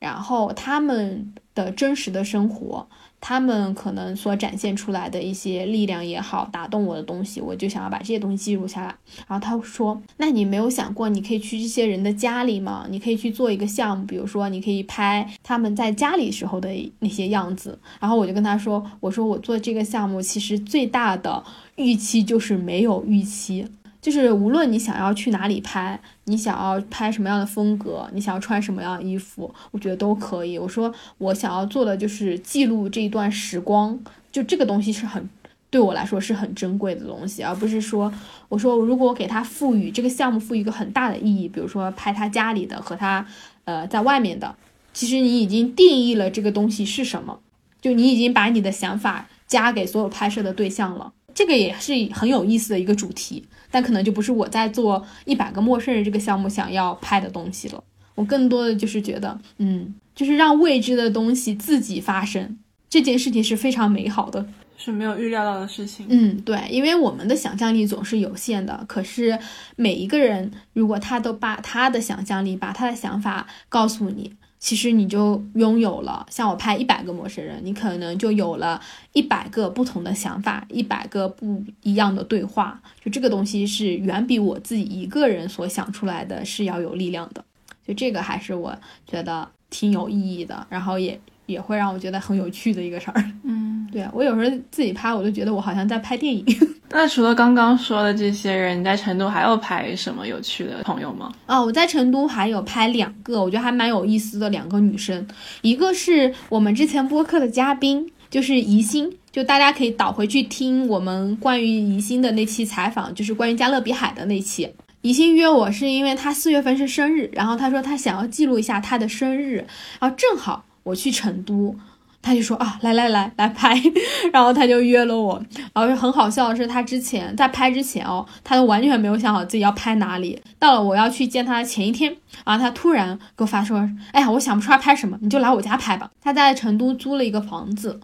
[0.00, 2.88] 然后他们的真实的生活。”
[3.20, 8.94] 他们可能所展现出来的一些力量也好，打动我的东西，我就想要把这些东西记录下来。
[9.28, 12.86] 然后他说：“那你没有想过，你可以去这些人的家里吗？
[12.88, 21.44] 你可以去做一个项目，比如说，你可以拍他们在家里时候的那些样子。”然后我就跟他说：“我说我做这个项目，其实最大的
[21.76, 23.66] 预期就是没有预期。”
[24.00, 30.58] 就是无论你想要去哪里拍，你想要拍什么样的风格，你想要穿什么样的衣服，我觉得都可以。
[30.58, 33.98] 我说我想要做的就是记录这一段时光，
[34.32, 35.28] 就这个东西是很
[35.68, 38.10] 对我来说是很珍贵的东西，而不是说
[38.48, 43.26] 我说如果我给他赋予这个项目赋予一个很大的意义，比如说拍他家里的和他
[43.64, 44.56] 呃在外面的，
[44.94, 47.38] 其实你已经定义了这个东西是什么，
[47.82, 53.44] 就你已经把你的想法加给所有拍摄的对象了，这个也是很有意思的一个主题。
[53.70, 57.82] 但可能就不是我在做一百个陌生人这个项目想要拍的东西了。
[58.14, 62.58] 我更多的就是觉得，嗯，就是让未知的东西自己发生，
[62.88, 64.46] 这件事情是非常美好的，
[64.76, 66.06] 是没有预料到的事情。
[66.08, 68.84] 嗯，对，因为我们的想象力总是有限的。
[68.86, 69.38] 可是
[69.76, 74.32] 每一个人，如果他都把他的想象力、把他的想法告诉你。
[74.60, 78.80] 其实你就拥有了，像我拍一百个陌生人，你可能就有了
[79.14, 82.80] 一百个不同的想法，一百个不一样的对话。
[83.02, 87.42] 就这个东西是远比我自己一个人所想出来的是要有力量的。
[87.88, 91.18] 就这个还是我觉得挺有意义的，然后也
[91.50, 93.24] 也会让我觉得很有趣的一个事儿。
[93.44, 96.44] 嗯，对我有时候自己拍，我就觉得我好像在拍电影。
[96.92, 101.30] 那除了刚刚说的这些人，你在成都还有拍什么有趣的朋友吗？
[101.46, 105.26] 哦，我在成都还有拍两个，我觉得还蛮有意思的两个女生，
[105.62, 114.68] 一个是我们之前播客的嘉宾，就是宜兴，就大家可以倒回去听我们关于宜兴的那期采访，就是关于加勒比海的那期。
[115.02, 119.64] 宜兴约我是因为他四月份是生日，然后他说他想要记录一下他的生日，
[119.98, 121.76] 然后正好我去成都。
[122.22, 123.74] 他就说啊，来来来来拍，
[124.30, 130.38] 然后他就约了我，然后很好笑的是，他之前在拍之前哦，他都完全没有想好自己要拍哪里。
[130.58, 132.14] 到了我要去见他的前一天，
[132.44, 133.78] 然后他突然给我发说，
[134.12, 136.10] 哎呀，我想不出来拍什么，你就来我家拍吧。
[136.20, 137.98] 他在成都租了一个房子，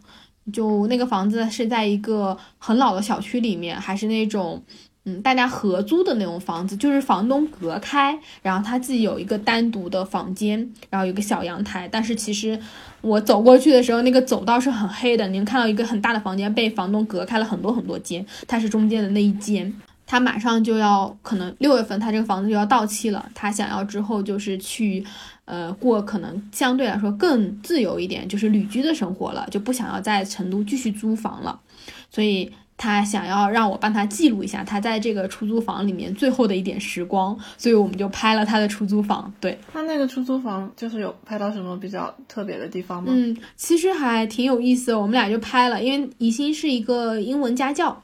[0.50, 4.62] 就那个房子是在一个很老的小区里面，还是那种。
[5.08, 10.58] 嗯，大家合租的那种房子，就是房东隔开，然后他自己有一个单独的房间，
[10.90, 11.88] 然后有个小阳台。
[11.88, 12.58] 但是其实
[13.02, 19.72] 我走过去的时候，那个走道是很黑的，你看到一个很大的房间被房东隔开了很多很多间，它是中间的那一间。
[20.08, 25.04] 他马上就要，可能六月份他这个房子就要到期了，他想要之后就是去，
[25.44, 31.60] 呃，过可能相对来说更自由一点，就是旅居的生活了，就不想要在成都继续租房了，
[32.10, 32.50] 所以。
[32.78, 39.32] 他想要让我帮他记录一下他在这个出租房里面最后的一点时光，所以我们就拍了他的出租房。
[39.40, 43.10] 对他那个出租房，就是有拍到什么比较特别的地方吗？
[43.12, 44.98] 嗯，其实还挺有意思的。
[44.98, 48.02] 我们俩就拍了，因为宜兴是一个英文家教，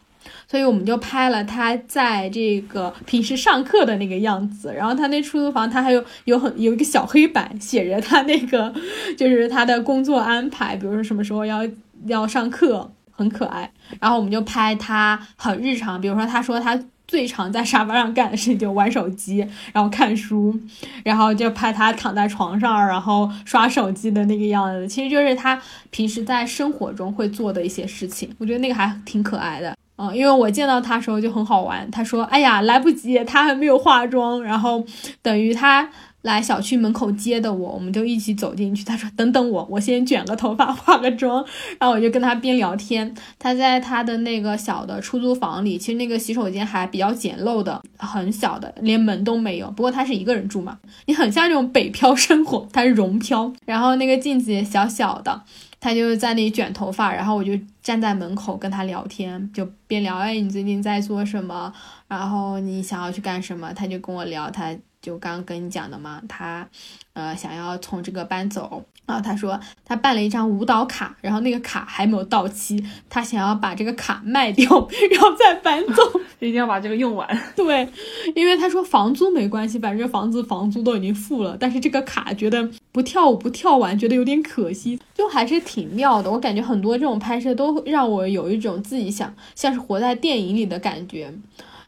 [0.48, 4.72] 所以我们就拍了他在这个平时上课的那个样子。
[4.72, 8.72] 然后他那出租房，他还有有很有一个小黑板，写着他那个
[9.18, 11.60] 就是他的工作安排，比如说什么时候要
[12.06, 12.90] 要上课。
[13.12, 20.58] 很可爱，然后我们就拍他很日常，比如说他说他最常在沙发上干的事情就玩手机，然后看书，
[21.04, 25.60] 然后就拍他躺在床上然后刷手机的那个样子，其实就是他
[25.90, 34.84] 平时在生活中会做的一些事情，我觉得那个还挺可爱的，嗯，因为我见到他时候就很好玩，他说哎呀来不及，他还没有化妆，然后
[35.20, 35.88] 等于他。
[36.22, 38.84] 来小区门口接的我，我们就一起走进去。
[38.84, 41.44] 他说：“等等我，我先卷个头发，化个妆。”
[41.78, 43.12] 然后我就跟他边聊天。
[43.38, 49.68] 他在他的那个小的出租房里，其实那个洗手间还比较简陋的，很小的，连门都没有。
[49.72, 53.52] 不过他是一个人住嘛，你很像这种北漂生活，他是蓉漂。
[53.66, 55.42] 然后那个镜子也小小的，
[55.80, 57.12] 他就在那里卷头发。
[57.12, 57.52] 然后我就
[57.82, 61.72] 站在门口跟他聊天，就边聊：“哎，你最近在做什么？
[62.06, 64.72] 然后你想要去干什么？”他就跟我聊他。
[65.02, 66.66] 就刚刚跟你讲的嘛，他，
[67.12, 74.64] 呃，想要从这个搬走，然后他说他办了一张舞蹈卡，然后那个卡还没有到期，他想要把这个卡卖掉，
[75.10, 77.28] 然后再搬走， 一定要把这个用完。
[77.56, 77.88] 对，
[78.36, 86.30] 因为他说房租没关系，反正房子房租都已经付了，但是这个卡觉得不跳舞不跳完，觉得有点可惜，就还是挺妙的。
[86.30, 91.34] 我感觉很多这种拍摄都让我有一种自己想像是活在电影里的感觉。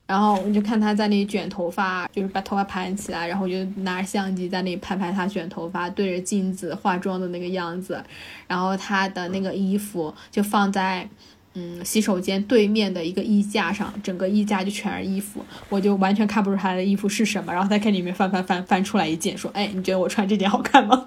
[0.07, 8.02] 然后我就看他在那里卷头发，就是把头发盘起来，然后就拿着相机在那里拍拍他卷头发、对着镜子化妆的那个样子。
[8.46, 11.09] 然后他的那个衣服就放在
[11.55, 17.50] 嗯洗手间对面的一个衣架上，整个衣架就全是衣服，我就完全看不出他的衣服是什么。
[17.50, 21.07] 然后他看里面翻翻翻翻出来一件，说：“哎，你觉得我穿这件好看吗？”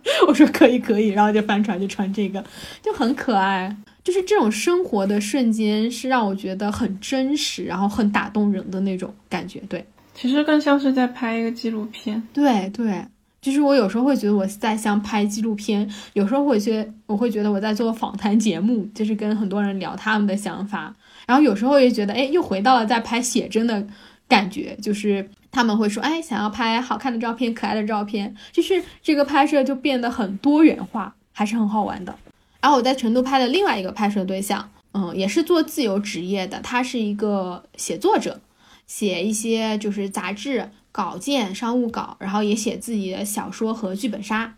[0.26, 2.42] 我说：“可以可以。”然后就翻出来就穿这个，
[2.82, 3.76] 就很可爱。
[4.08, 9.60] 就是这种生活的瞬间，是让我觉得很真实，然后很打动人的那种感觉。
[9.68, 9.84] 对，
[10.14, 12.26] 其实更像是在拍一个纪录片。
[12.32, 13.04] 对对，
[13.42, 20.96] 就是我有时候会觉得我在像拍纪录片，有时候会觉得我会觉得我在做访谈节目，就是跟很多人聊他们的想法。
[21.26, 23.86] 然后有时候也觉得，哎，又回到了在拍写真的
[24.26, 32.14] 感觉，就是他们会说，哎，想要拍好看的照片、可爱的照片，就是这个拍摄就变得很多元化，还是很好玩的。
[32.60, 38.40] 然后我在成都拍的另外一个拍摄对象，嗯，也是做自由职业的，他是一个写作者，
[38.86, 44.57] 写一些就是杂志稿件、商务稿，然后也写自己的小说和剧本杀。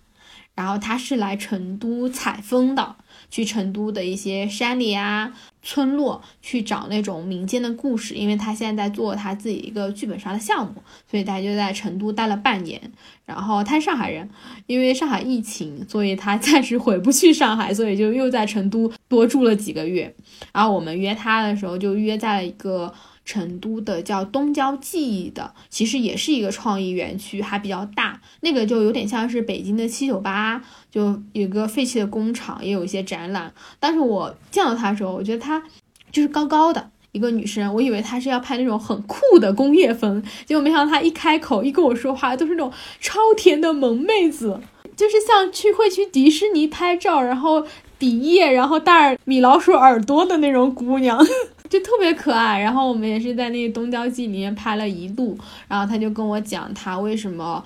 [0.61, 2.95] 然后他是来成都采风的，
[3.31, 5.33] 去成都的一些山里啊、
[5.63, 12.79] 村落去找那种民间的故事，因为他现在在做他自己一个剧本杀的项目，所以他就在成都待了半年。
[13.25, 14.29] 然后他是上海人，
[14.67, 20.15] 因为上海疫情，所以他暂时回不去上海，所以就又在成都多住了几个月。
[20.53, 22.93] 然后我们约他的时候，就约在了一个。
[23.25, 28.21] 成都的叫东郊记忆的，其实也是一个创意园区，还比较大。
[28.41, 30.61] 那个就有点像是北京的七九八，
[30.91, 33.53] 就有个废弃的工厂，也有一些展览。
[33.79, 35.63] 但是我见到她的时候，我觉得她
[36.11, 44.61] 就是高高的一个女生，我以为她是要拍那种很酷的工业风，结果没想到她一开口一跟我说话，都是那种超甜的萌妹子，
[44.97, 47.65] 就是像去会去迪士尼拍照，然后
[48.01, 51.25] 比耶，然后戴米老鼠耳朵的那种姑娘。
[51.71, 55.39] 就特别可爱，然后我们也是在那个东郊记里面拍了一路，
[55.69, 57.65] 然后他就跟我讲他为什么，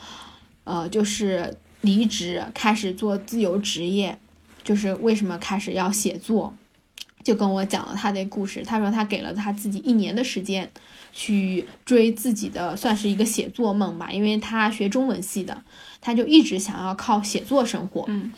[0.65, 4.19] 呃，就是离职开始做自由职业，
[4.63, 6.53] 就是为什么开始要写作，
[7.23, 8.63] 就跟我讲了他的故事。
[8.63, 10.71] 他说他给了他自己一年的时间，
[11.15, 15.63] 去追自己的算是一个写作梦吧，因为他学中文系的。
[16.03, 18.05] 他就一直想要靠写作生活。
[18.09, 18.31] 嗯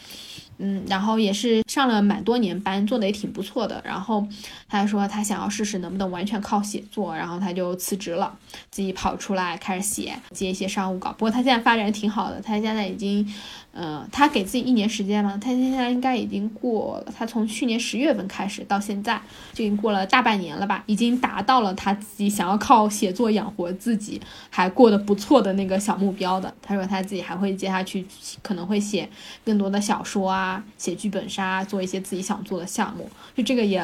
[0.58, 3.82] 嗯，然后也是上了蛮多年班，做的也挺不错的。
[3.84, 4.26] 然后
[4.68, 8.36] 他说他想要试试能不能完全靠写作，然后他就辞职了，
[8.70, 11.12] 自己跑出来开始写，接一些商务稿。
[11.12, 13.26] 不过他现在发展挺好的，他现在已经，
[13.72, 19.20] 呃，他给自己一年时间嘛，他现在应该已经过了，他从去年十月份开始到现在
[19.52, 26.52] 就已经过了大半年了吧，已经达到了他自己想要靠写作养活自己，还过得不错的那个小目标的。
[26.62, 28.06] 他说他自己还会接下去，
[28.42, 29.08] 可能会写
[29.44, 30.45] 更多的小说啊，
[30.76, 33.08] 写剧本杀，做一些自己想做的项目。
[33.34, 33.78] 就这个也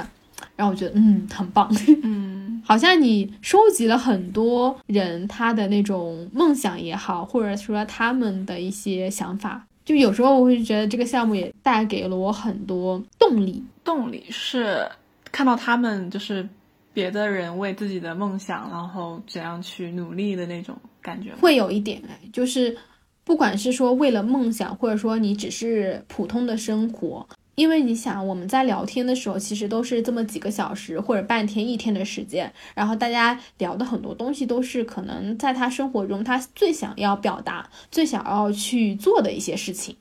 [0.56, 1.74] 让我觉得，嗯，很棒。
[2.02, 9.66] 嗯 好像你收集了很多人他的那种梦想也好，或者说他们的一些想法。
[9.84, 13.60] 就有时候我会觉得这个项目也带给了我很多动力。
[13.82, 14.88] 动力是
[15.32, 16.48] 看到他们就是
[16.92, 21.34] 别的人为自己的梦想，然后怎样去努力的那种感觉。
[21.40, 22.76] 会有一点哎，就是
[23.24, 39.96] 不管是说为了梦想，或者说你只是普通的生活，因为你想我们在聊天的时候，其实都是这么几个小时或者半天一天的时间，然后大家聊的很多东西都是可能在他生活中他最想要表达、最想要去做的一些事情，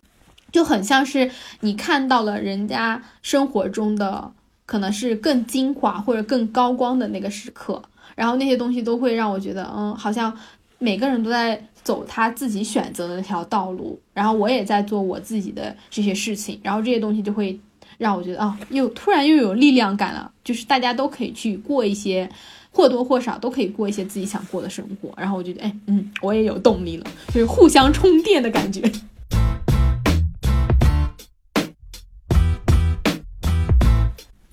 [0.51, 4.31] 就很像是你看到了人家生活中的
[4.65, 7.83] 可能是更精华或者更高光的那个时刻，
[8.15, 10.35] 然后那些东西都会让我觉得，嗯，好像
[10.81, 17.57] 每个人都在走他自己选择的那条道路，然后我也在做我自己的这些事情，然后这些东西就会
[17.97, 22.27] 让我觉得啊，又突然又有力量感了，就是大家都可以去过一些。
[22.73, 28.81] 或多或少都可以过一些自己想过的生活，然后我觉得，哎，嗯，我也有动力了，就是互相充电的感觉。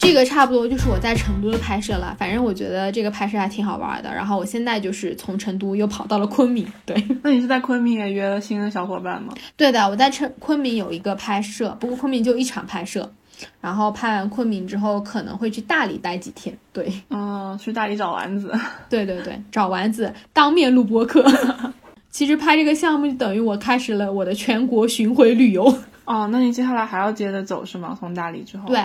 [0.08, 4.10] 这个差不多就是我在成都的拍摄了，反正我觉得这个拍摄还挺好玩的。
[4.10, 9.34] 然后我现在就是从成都又跑到了昆明，对，那你是在昆明也约了新的小伙伴吗？
[9.54, 13.12] 对的，我在成昆明有一个拍摄，不过昆明就一场拍摄，
[13.60, 18.50] 然后拍完昆明之后可能会去大理待几天，对，嗯，去大理找丸子。
[18.88, 21.22] 对对对，找丸子当面录播客。
[22.10, 25.78] 其实拍这个项目就等于我开始了我的全国巡回旅游。
[26.06, 27.94] 哦，那你接下来还要接着走是吗？
[28.00, 28.66] 从大理之后？
[28.68, 28.82] 对，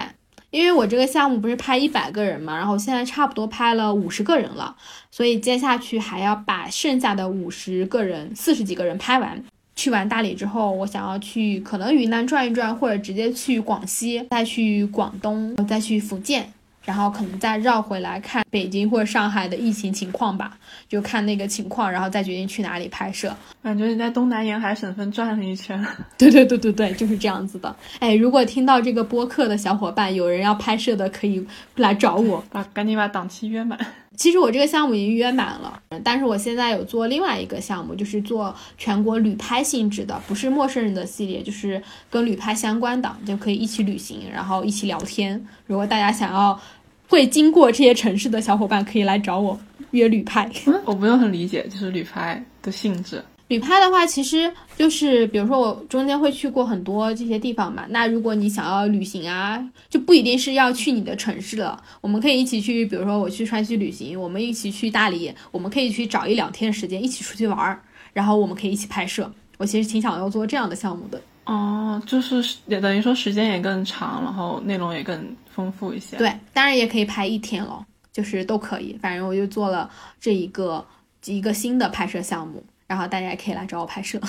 [0.53, 4.75] 因为我这个项目不是拍一百个人嘛，然后现在差不多拍了五十个人了，
[5.09, 9.43] 所以接下去还要把剩下的五十个人、四十几个人拍完。
[9.75, 16.53] 去完大理之后，我想要去可能云南转一转，或者直接去广西，再去广东，再去福建，
[16.85, 20.57] 然后可能再绕回来看北京或者上海的疫情情况吧，
[20.87, 23.33] 就看那个情况，然后再决定去哪里拍摄。
[23.61, 25.85] 感觉你在东南沿海省份转了一圈。
[26.17, 27.73] 对对对对对，就是这样子的。
[27.99, 32.43] 哎，如果听到这个播客的小伙伴有人要拍摄的，可以来找我。
[32.51, 33.79] 把赶紧把档期约满。
[34.15, 45.43] 其实我这个项目已经约满了，但是我现在有做另外一个项目，就是做全国旅拍性质的，不是陌生人的系列，就是跟旅拍相关的，就可以一起旅行，然后一起聊天。
[45.65, 46.59] 如果大家想要
[47.07, 49.59] 会经过这些城市的小伙伴，可以来找我
[49.91, 50.49] 约旅拍。
[50.85, 53.23] 我不用很理解，就是旅拍的性质。
[53.53, 57.85] 旅拍的话，其实就是比如说我中间会去过很多这些地方嘛。
[57.89, 67.79] 那如果你想要旅行啊，就不一定是要去你的城市了，我们可以一起去，比如说我去川西旅行，我们一起去大理，我们可以去找一两天时间一起出去玩儿，
[68.11, 69.31] 然后我们可以一起拍摄。
[69.59, 71.21] 我其实挺想要做这样的项目的。
[71.45, 78.97] 哦，就是也等于说时间也更长，然后内容也更丰富一些。，对，当然也可以拍一天咯，就是都可以。
[78.99, 79.87] 反正我就做了
[80.19, 80.83] 这一个
[81.25, 84.19] 一个新的拍摄项目，然后大家也可以来找我拍摄，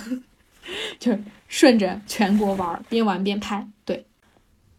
[0.98, 3.66] 就是顺着全国玩，边玩边拍。
[3.84, 4.04] 对，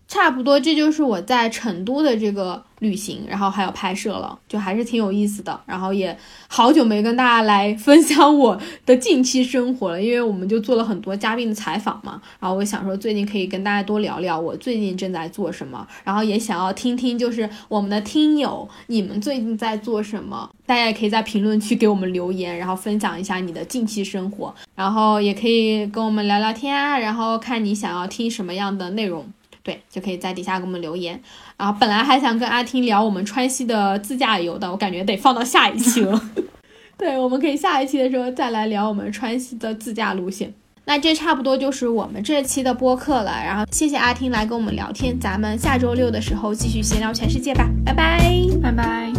[0.07, 5.59] 差不多这就是我在成都的这个旅行，然后还有拍摄了，就还是挺有意思的。
[5.65, 6.15] 然后也
[6.47, 12.21] 好久没跟大家来分享我的近期生活了，因为我们就做了很多嘉宾的采访嘛。
[12.39, 20.49] 然后我想说，最近可以跟大家多聊聊我最近正在做什么，然后也想要听听就是我们的听友你们最近在做什么。
[20.67, 29.25] 大家也可以在评论区给我们留言，然后分享一下你的近期生活，然后也可以跟我们聊聊天啊，然后看你想要听什么样的内容。
[29.65, 31.19] 对，就可以在底下给我们留言。
[31.57, 36.21] 然后本来还想跟阿听聊我们川西的自驾游的，我感觉得放到下一期了。
[36.95, 40.53] 对，我们可以下一期的时候再来聊我们川西的自驾路线。
[40.85, 43.31] 那这差不多就是我们这期的播客了。
[43.43, 48.31] 然后谢谢阿听来跟我们聊天，咱们下周六的时候继续闲聊全世界吧，拜拜。
[48.61, 49.11] 拜拜。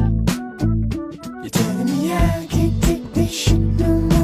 [3.79, 4.16] You're